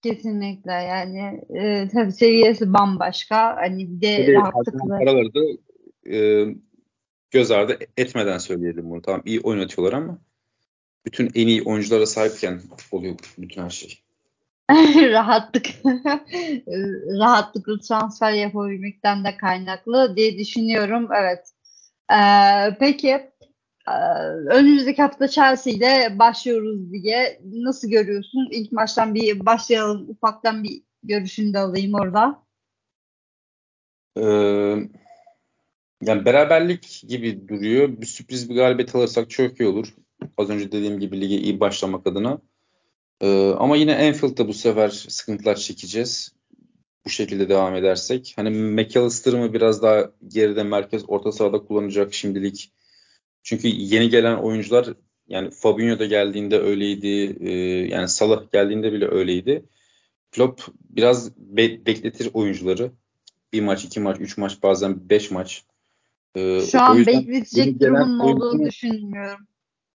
Kesinlikle 0.02 0.72
yani 0.72 1.42
e, 1.60 1.90
tabii 1.94 2.12
seviyesi 2.12 2.74
bambaşka. 2.74 3.56
Hani 3.56 3.90
bir 3.90 4.02
de 4.02 4.16
tabii, 4.16 4.34
rahatlıkla. 4.34 4.98
Paraları 5.00 5.34
da 5.34 5.40
e, 6.16 6.48
göz 7.32 7.52
ardı 7.52 7.78
etmeden 7.98 8.38
söyleyelim 8.38 8.90
bunu. 8.90 9.02
Tamam 9.02 9.22
iyi 9.26 9.40
oynatıyorlar 9.40 9.94
ama 9.94 10.20
bütün 11.06 11.32
en 11.36 11.48
iyi 11.48 11.64
oyunculara 11.64 12.06
sahipken 12.06 12.62
oluyor 12.92 13.16
bütün 13.38 13.62
her 13.62 13.70
şey. 13.70 14.09
rahatlık 15.12 15.66
rahatlıkla 17.20 17.80
transfer 17.80 18.32
yapabilmekten 18.32 19.24
de 19.24 19.38
kaynaklı 19.38 20.16
diye 20.16 20.38
düşünüyorum. 20.38 21.10
Evet. 21.22 21.52
Ee, 22.12 22.78
peki 22.80 23.10
e, 23.88 23.94
önümüzdeki 24.50 25.02
hafta 25.02 25.28
Chelsea 25.28 25.74
ile 25.74 26.20
başlıyoruz 26.20 26.92
diye 26.92 27.42
nasıl 27.44 27.90
görüyorsun? 27.90 28.48
İlk 28.52 28.72
maçtan 28.72 29.16
bir 29.16 29.46
başlayalım. 29.46 30.10
Ufaktan 30.10 30.64
bir 30.64 30.84
görüşünü 31.04 31.54
de 31.54 31.60
alayım 31.60 31.94
orada. 31.94 32.44
Ee, 34.18 34.76
yani 36.02 36.26
beraberlik 36.26 37.04
gibi 37.08 37.48
duruyor. 37.48 38.02
Bir 38.02 38.06
sürpriz 38.06 38.50
bir 38.50 38.56
galibiyet 38.56 38.96
alırsak 38.96 39.30
çok 39.30 39.60
iyi 39.60 39.70
olur. 39.70 39.96
Az 40.38 40.50
önce 40.50 40.72
dediğim 40.72 41.00
gibi 41.00 41.22
lige 41.22 41.36
iyi 41.36 41.60
başlamak 41.60 42.08
adına. 42.08 42.42
Ee, 43.22 43.54
ama 43.58 43.78
yine 43.78 43.92
Enfield'da 43.92 44.48
bu 44.48 44.54
sefer 44.54 44.90
sıkıntılar 44.90 45.56
çekeceğiz. 45.56 46.34
Bu 47.06 47.10
şekilde 47.10 47.50
devam 47.50 47.76
edersek. 47.76 48.34
Hani 48.36 48.50
McAllister'ı 48.50 49.38
mı 49.38 49.54
biraz 49.54 49.82
daha 49.82 50.12
geride 50.28 50.64
merkez 50.64 51.04
orta 51.08 51.32
sahada 51.32 51.60
kullanacak 51.60 52.14
şimdilik. 52.14 52.72
Çünkü 53.44 53.68
yeni 53.68 54.10
gelen 54.10 54.36
oyuncular 54.36 54.88
yani 55.28 55.52
Fabinho 55.52 56.00
da 56.00 56.06
geldiğinde 56.06 56.60
öyleydi. 56.60 57.38
E, 57.40 57.52
yani 57.92 58.08
Salah 58.08 58.52
geldiğinde 58.52 58.94
bile 58.94 59.08
öyleydi. 59.08 59.66
Klopp 60.32 60.62
biraz 60.90 61.38
be- 61.38 61.86
bekletir 61.86 62.30
oyuncuları. 62.34 62.92
Bir 63.54 63.62
maç, 63.62 63.86
iki 63.86 64.00
maç, 64.00 64.18
üç 64.20 64.38
maç, 64.38 64.64
bazen 64.64 65.10
beş 65.10 65.32
maç. 65.32 65.64
E, 66.36 66.62
Şu 66.62 66.82
an 66.82 67.06
bekletecek 67.06 67.80
durumun 67.80 68.20
olduğunu 68.20 68.66
düşünmüyorum 68.66 69.49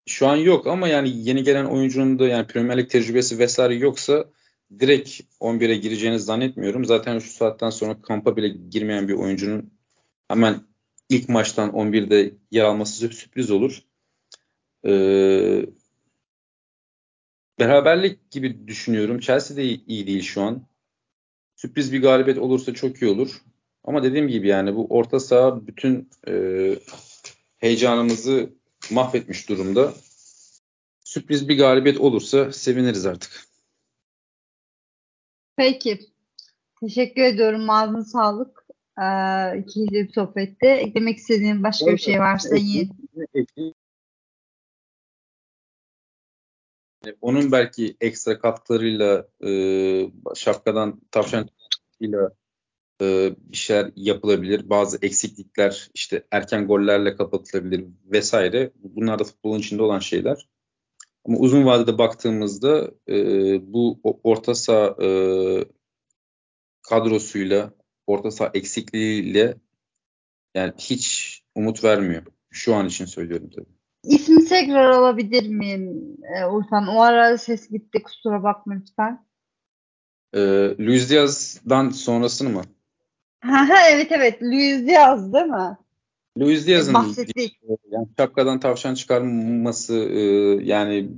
şu 0.07 0.27
an 0.29 0.37
yok 0.37 0.67
ama 0.67 0.89
yani 0.89 1.29
yeni 1.29 1.43
gelen 1.43 1.65
oyuncunun 1.65 2.19
da 2.19 2.29
yani 2.29 2.47
Premier 2.47 2.79
Lig 2.79 2.91
tecrübesi 2.91 3.39
vesaire 3.39 3.75
yoksa 3.75 4.25
direkt 4.81 5.21
11'e 5.41 5.77
gireceğini 5.77 6.19
zannetmiyorum. 6.19 6.85
Zaten 6.85 7.19
şu 7.19 7.31
saatten 7.31 7.71
sonra 7.71 8.03
kampa 8.03 8.37
bile 8.37 8.49
girmeyen 8.49 9.09
bir 9.09 9.15
oyuncunun 9.15 9.73
hemen 10.29 10.61
ilk 11.09 11.29
maçtan 11.29 11.71
11'de 11.71 12.35
yer 12.51 12.65
alması 12.65 13.09
sürpriz 13.09 13.51
olur. 13.51 13.83
Ee, 14.87 15.67
beraberlik 17.59 18.31
gibi 18.31 18.69
düşünüyorum. 18.69 19.19
Chelsea 19.21 19.57
de 19.57 19.65
iyi 19.65 20.07
değil 20.07 20.23
şu 20.23 20.43
an. 20.43 20.67
sürpriz 21.57 21.93
bir 21.93 22.03
galibiyet 22.03 22.39
olursa 22.39 22.75
çok 22.75 23.03
iyi 23.03 23.11
olur. 23.11 23.43
Ama 23.85 24.03
dediğim 24.03 24.29
gibi 24.29 24.49
yani 24.49 24.77
bu 24.77 24.87
orta 24.91 25.21
saha 25.21 25.67
bütün 25.67 26.11
e, 26.29 26.33
heyecanımızı 27.59 28.51
mahvetmiş 28.91 29.49
durumda. 29.49 29.95
Sürpriz 31.05 31.49
bir 31.49 31.59
galibiyet 31.59 32.01
olursa 32.01 32.53
seviniriz 32.53 33.07
artık. 33.07 33.45
Peki. 35.57 36.01
Teşekkür 36.81 37.23
ediyorum. 37.23 37.71
Ağzına 37.71 38.05
sağlık. 38.05 38.65
Ee, 38.99 39.59
ikili 39.59 39.91
bir 39.91 40.13
sohbette. 40.13 40.69
Eklemek 40.69 41.19
istediğin 41.19 41.63
başka 41.63 41.87
bir 41.87 41.99
şey 41.99 42.21
varsa 42.21 42.57
iyi. 42.57 42.91
Onun 47.21 47.53
belki 47.53 47.97
ekstra 48.01 48.39
katkılarıyla 48.39 49.29
e, 49.47 49.51
şapkadan 50.35 51.01
tavşan 51.11 51.49
ile 52.01 52.19
e, 53.03 53.35
bir 53.39 53.57
şeyler 53.57 53.91
yapılabilir. 53.97 54.71
Bazı 54.71 54.99
eksiklikler 55.03 55.91
işte 55.95 56.27
erken 56.31 56.67
gollerle 56.67 57.17
kapatılabilir 57.17 57.85
vesaire. 58.05 58.73
Bunlar 58.77 59.19
da 59.19 59.25
futbolun 59.25 59.59
içinde 59.59 59.83
olan 59.83 59.99
şeyler. 59.99 60.49
Ama 61.25 61.39
uzun 61.39 61.67
vadede 61.67 61.99
baktığımızda 61.99 62.91
e, 63.09 63.17
bu 63.73 64.01
orta 64.23 64.55
saha 64.55 64.97
e, 65.03 65.09
kadrosuyla, 66.83 67.75
orta 68.07 68.31
saha 68.31 68.51
eksikliğiyle 68.55 69.55
yani 70.55 70.73
hiç 70.79 71.43
umut 71.55 71.85
vermiyor. 71.85 72.23
Şu 72.51 72.75
an 72.75 72.87
için 72.87 73.05
söylüyorum 73.05 73.51
tabii. 73.57 73.75
İsmi 74.05 74.45
tekrar 74.45 74.91
alabilir 74.91 75.49
miyim 75.49 76.17
e, 76.37 76.47
Urfan? 76.47 76.87
O 76.87 77.01
ara 77.01 77.39
ses 77.39 77.69
gitti 77.69 78.03
kusura 78.03 78.43
bakma 78.43 78.75
lütfen. 78.75 79.27
E, 80.35 80.41
Luis 80.81 81.11
Diaz'dan 81.11 81.91
sonrasını 81.91 82.49
mı? 82.49 82.63
Ha, 83.45 83.69
evet 83.91 84.13
evet 84.13 84.43
Luis 84.43 84.87
Diaz 84.87 85.33
değil 85.33 85.45
mi? 85.45 85.77
Luis 86.39 86.67
Diaz'ın 86.67 86.95
yani 87.91 88.09
şapkadan 88.19 88.61
tavşan 88.61 88.95
çıkarması 88.95 89.95
e, 89.95 90.21
yani 90.65 91.09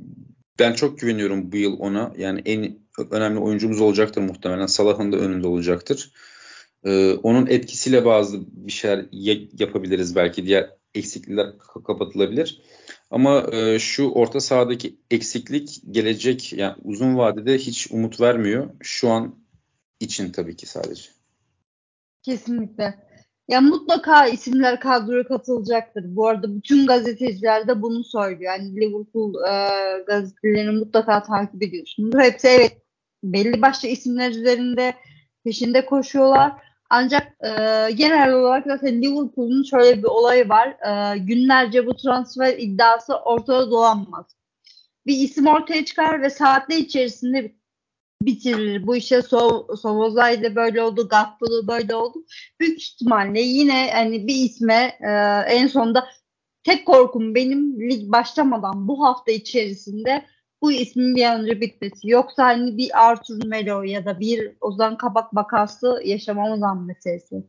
ben 0.59 0.73
çok 0.73 0.99
güveniyorum 0.99 1.53
bu 1.53 1.57
yıl 1.57 1.79
ona. 1.79 2.13
Yani 2.19 2.43
en 2.45 2.79
önemli 3.11 3.39
oyuncumuz 3.39 3.81
olacaktır 3.81 4.23
muhtemelen. 4.23 4.67
Salah'ın 4.67 5.13
da 5.13 5.17
önünde 5.17 5.47
olacaktır. 5.47 6.13
E, 6.85 7.13
onun 7.13 7.47
etkisiyle 7.47 8.05
bazı 8.05 8.39
bir 8.47 8.73
şeyler 8.73 9.07
yapabiliriz 9.59 10.17
belki. 10.17 10.47
Diğer 10.47 10.71
eksiklikler 10.95 11.59
kapatılabilir. 11.87 12.63
Ama 13.11 13.47
e, 13.53 13.79
şu 13.79 14.11
orta 14.11 14.41
sahadaki 14.41 14.97
eksiklik 15.11 15.83
gelecek 15.91 16.53
yani 16.53 16.75
uzun 16.85 17.17
vadede 17.17 17.59
hiç 17.59 17.87
umut 17.91 18.21
vermiyor. 18.21 18.71
Şu 18.83 19.11
an 19.11 19.35
için 20.01 20.33
tabii 20.33 20.57
ki 20.57 20.67
sadece. 20.67 21.16
Kesinlikle. 22.27 22.95
Ya 23.49 23.61
mutlaka 23.61 24.27
isimler 24.27 24.81
kadroya 24.81 25.25
katılacaktır. 25.25 26.05
Bu 26.17 26.29
arada 26.29 26.55
bütün 26.57 26.87
gazeteciler 26.87 27.69
de 27.69 27.83
bunu 27.83 28.05
söylüyor. 28.05 28.53
Yani 28.53 28.77
Liverpool 28.77 29.35
e, 29.35 29.53
gazetelerini 30.07 30.79
mutlaka 30.79 31.23
takip 31.23 31.63
ediyorsunuz. 31.63 32.15
Hepsi 32.19 32.49
evet 32.49 32.83
belli 33.25 33.63
başlı 33.63 33.89
isimler 33.89 34.31
üzerinde 34.31 34.95
peşinde 35.45 35.87
koşuyorlar. 35.87 36.53
Ancak 36.91 37.23
e, 37.45 37.49
genel 37.93 38.33
olarak 38.33 38.67
zaten 38.67 39.03
Liverpool'un 39.03 39.63
şöyle 39.63 39.99
bir 39.99 40.09
olayı 40.09 40.49
var. 40.49 40.69
E, 40.69 41.19
günlerce 41.19 41.87
bu 41.87 41.97
transfer 41.97 42.59
iddiası 42.59 43.17
ortada 43.17 43.71
dolanmaz. 43.71 44.27
Bir 45.07 45.17
isim 45.17 45.47
ortaya 45.47 45.85
çıkar 45.85 46.23
ve 46.23 46.31
saatler 46.31 46.77
içerisinde 46.77 47.56
bitirir. 48.23 48.87
Bu 48.87 48.97
işe 48.97 49.23
so 49.23 49.67
Sovozay'da 49.77 50.55
böyle 50.55 50.83
oldu, 50.83 51.09
Gattuso 51.09 51.67
böyle 51.67 51.95
oldu. 51.95 52.25
Büyük 52.61 52.83
ihtimalle 52.83 53.41
yine 53.41 53.91
hani 53.93 54.27
bir 54.27 54.35
isme 54.35 54.99
e, 55.01 55.11
en 55.49 55.67
sonunda 55.67 56.09
tek 56.65 56.87
korkum 56.87 57.35
benim 57.35 57.91
lig 57.91 58.13
başlamadan 58.13 58.89
bu 58.89 59.05
hafta 59.05 59.33
içerisinde 59.33 60.25
bu 60.63 60.73
ismin 60.73 61.17
bir 61.17 61.25
an 61.25 61.41
önce 61.41 61.61
bitmesi. 61.61 62.09
Yoksa 62.11 62.45
hani 62.45 62.77
bir 62.77 63.07
Arthur 63.07 63.47
Melo 63.47 63.83
ya 63.83 64.05
da 64.05 64.21
bir 64.21 64.53
Ozan 64.61 64.97
Kabak 64.97 65.35
vakası 65.35 66.03
yaşamamızdan 66.05 66.87
meselesi. 66.87 67.45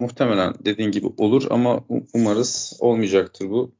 Muhtemelen 0.00 0.54
dediğin 0.64 0.90
gibi 0.90 1.06
olur 1.16 1.46
ama 1.50 1.84
umarız 2.14 2.76
olmayacaktır 2.80 3.50
bu. 3.50 3.72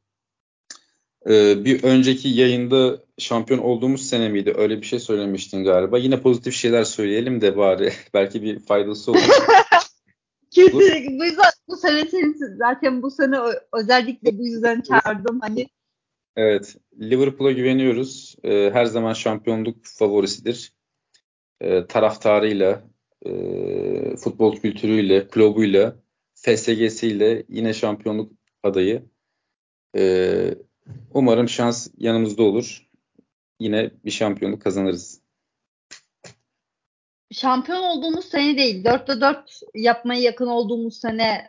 Ee, 1.27 1.65
bir 1.65 1.85
önceki 1.85 2.29
yayında 2.29 2.99
şampiyon 3.19 3.61
olduğumuz 3.61 4.09
sene 4.09 4.29
miydi? 4.29 4.55
Öyle 4.57 4.81
bir 4.81 4.87
şey 4.87 4.99
söylemiştin 4.99 5.65
galiba. 5.65 5.99
Yine 5.99 6.23
pozitif 6.23 6.55
şeyler 6.55 6.85
söyleyelim 6.85 7.41
de 7.41 7.57
bari. 7.57 7.93
Belki 8.15 8.43
bir 8.43 8.59
faydası 8.59 9.11
olur. 9.11 9.21
Kesinlikle. 10.51 11.19
Bu 11.19 11.25
yüzden 11.25 11.51
bu 11.69 11.77
sene 11.77 12.07
senin 12.11 12.57
zaten 12.59 13.03
bu 13.03 13.11
sene 13.11 13.37
özellikle 13.73 14.39
bu 14.39 14.47
yüzden 14.47 14.81
çağırdım. 14.81 15.41
Hani 15.41 15.69
Evet. 16.37 16.77
Liverpool'a 17.01 17.53
güveniyoruz. 17.53 18.37
Ee, 18.45 18.71
her 18.73 18.85
zaman 18.85 19.13
şampiyonluk 19.13 19.77
favorisidir. 19.85 20.73
Ee, 21.61 21.87
taraftarıyla, 21.87 22.83
e, 23.27 23.31
futbol 24.17 24.57
kültürüyle, 24.57 25.29
klubuyla, 25.29 25.97
FSG'siyle 26.35 27.45
yine 27.49 27.75
şampiyonluk 27.75 28.33
adayı. 28.63 29.03
Ee, 29.97 30.55
umarım 31.15 31.49
şans 31.49 31.89
yanımızda 31.99 32.43
olur. 32.43 32.89
Yine 33.61 33.91
bir 34.05 34.11
şampiyonluk 34.11 34.63
kazanırız. 34.63 35.23
Şampiyon 37.33 37.83
olduğumuz 37.83 38.25
sene 38.25 38.57
değil, 38.57 38.85
4'te 38.85 39.21
4 39.21 39.61
yapmaya 39.75 40.21
yakın 40.21 40.47
olduğumuz 40.47 41.01
sene 41.01 41.49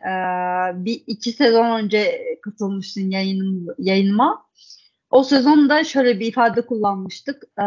bir 0.75 1.03
iki 1.07 1.31
sezon 1.31 1.83
önce 1.83 2.21
katılmıştın 2.41 3.09
yayınım, 3.09 3.67
yayınıma. 3.77 4.45
O 5.13 5.23
sezonda 5.23 5.83
şöyle 5.83 6.19
bir 6.19 6.27
ifade 6.27 6.61
kullanmıştık. 6.61 7.43
Ee, 7.59 7.63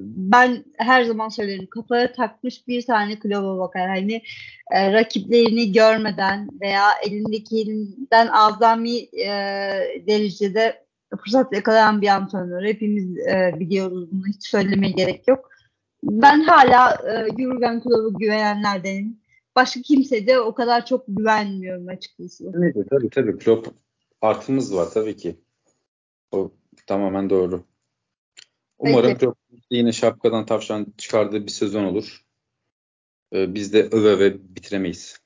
ben 0.00 0.64
her 0.76 1.04
zaman 1.04 1.28
söylerim 1.28 1.66
kafaya 1.66 2.12
takmış 2.12 2.68
bir 2.68 2.86
tane 2.86 3.18
kluba 3.18 3.58
bakar. 3.58 3.88
Hani 3.88 4.22
e, 4.70 4.92
rakiplerini 4.92 5.72
görmeden 5.72 6.48
veya 6.60 6.84
elindekinden 7.06 8.26
azami 8.26 8.96
e, 8.98 9.28
derecede 10.06 10.84
fırsat 11.24 11.52
yakalayan 11.52 12.02
bir 12.02 12.08
antrenör. 12.08 12.64
Hepimiz 12.64 13.18
e, 13.18 13.54
biliyoruz 13.60 14.08
bunu 14.12 14.26
hiç 14.26 14.48
söylemeye 14.48 14.92
gerek 14.92 15.28
yok. 15.28 15.50
Ben 16.02 16.40
hala 16.40 16.90
e, 16.92 17.42
Jurgen 17.42 17.80
Klopp'a 17.80 18.18
güvenenlerdenim. 18.18 19.20
Başka 19.56 19.82
kimse 19.82 20.26
de 20.26 20.40
o 20.40 20.54
kadar 20.54 20.86
çok 20.86 21.04
güvenmiyorum 21.08 21.88
açıkçası. 21.88 22.52
Tabii. 22.90 23.10
tabii. 23.10 23.38
Klopp 23.38 23.68
artımız 24.20 24.74
var 24.74 24.88
tabii 24.94 25.16
ki. 25.16 25.36
O 26.32 26.50
tamamen 26.88 27.30
doğru. 27.30 27.64
Umarım 28.78 29.18
çok 29.18 29.36
yine 29.70 29.92
şapkadan 29.92 30.46
tavşan 30.46 30.86
çıkardığı 30.98 31.46
bir 31.46 31.50
sezon 31.50 31.84
olur. 31.84 32.24
Ee, 33.34 33.54
biz 33.54 33.72
de 33.72 33.82
öve 33.82 34.08
öve 34.08 34.34
bitiremeyiz. 34.56 35.20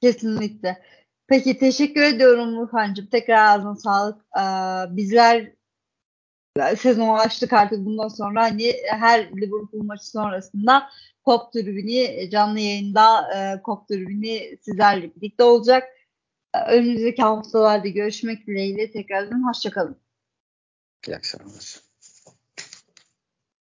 Kesinlikle. 0.00 0.82
Peki 1.26 1.58
teşekkür 1.58 2.02
ediyorum 2.02 2.58
Urfan'cığım. 2.58 3.06
Tekrar 3.06 3.56
ağzına 3.56 3.76
sağlık. 3.76 4.20
Ee, 4.38 4.96
bizler 4.96 5.52
sezon 6.76 7.18
açtık 7.18 7.52
artık 7.52 7.84
bundan 7.86 8.08
sonra 8.08 8.42
hani 8.42 8.72
her 8.86 9.20
Liverpool 9.20 9.82
maçı 9.82 10.10
sonrasında 10.10 10.88
Kop 11.24 11.52
tribünü 11.52 12.30
canlı 12.30 12.60
yayında 12.60 13.34
e, 13.34 13.62
Kop 13.62 13.88
tribünü 13.88 14.56
sizlerle 14.62 15.14
birlikte 15.16 15.42
olacak. 15.42 15.84
Önümüzdeki 16.68 17.22
haftalarda 17.22 17.88
görüşmek 17.88 18.46
dileğiyle 18.46 18.90
tekrardan 18.90 19.48
hoşçakalın. 19.48 20.05
İyi 21.06 21.16
akşamlar. 21.16 21.85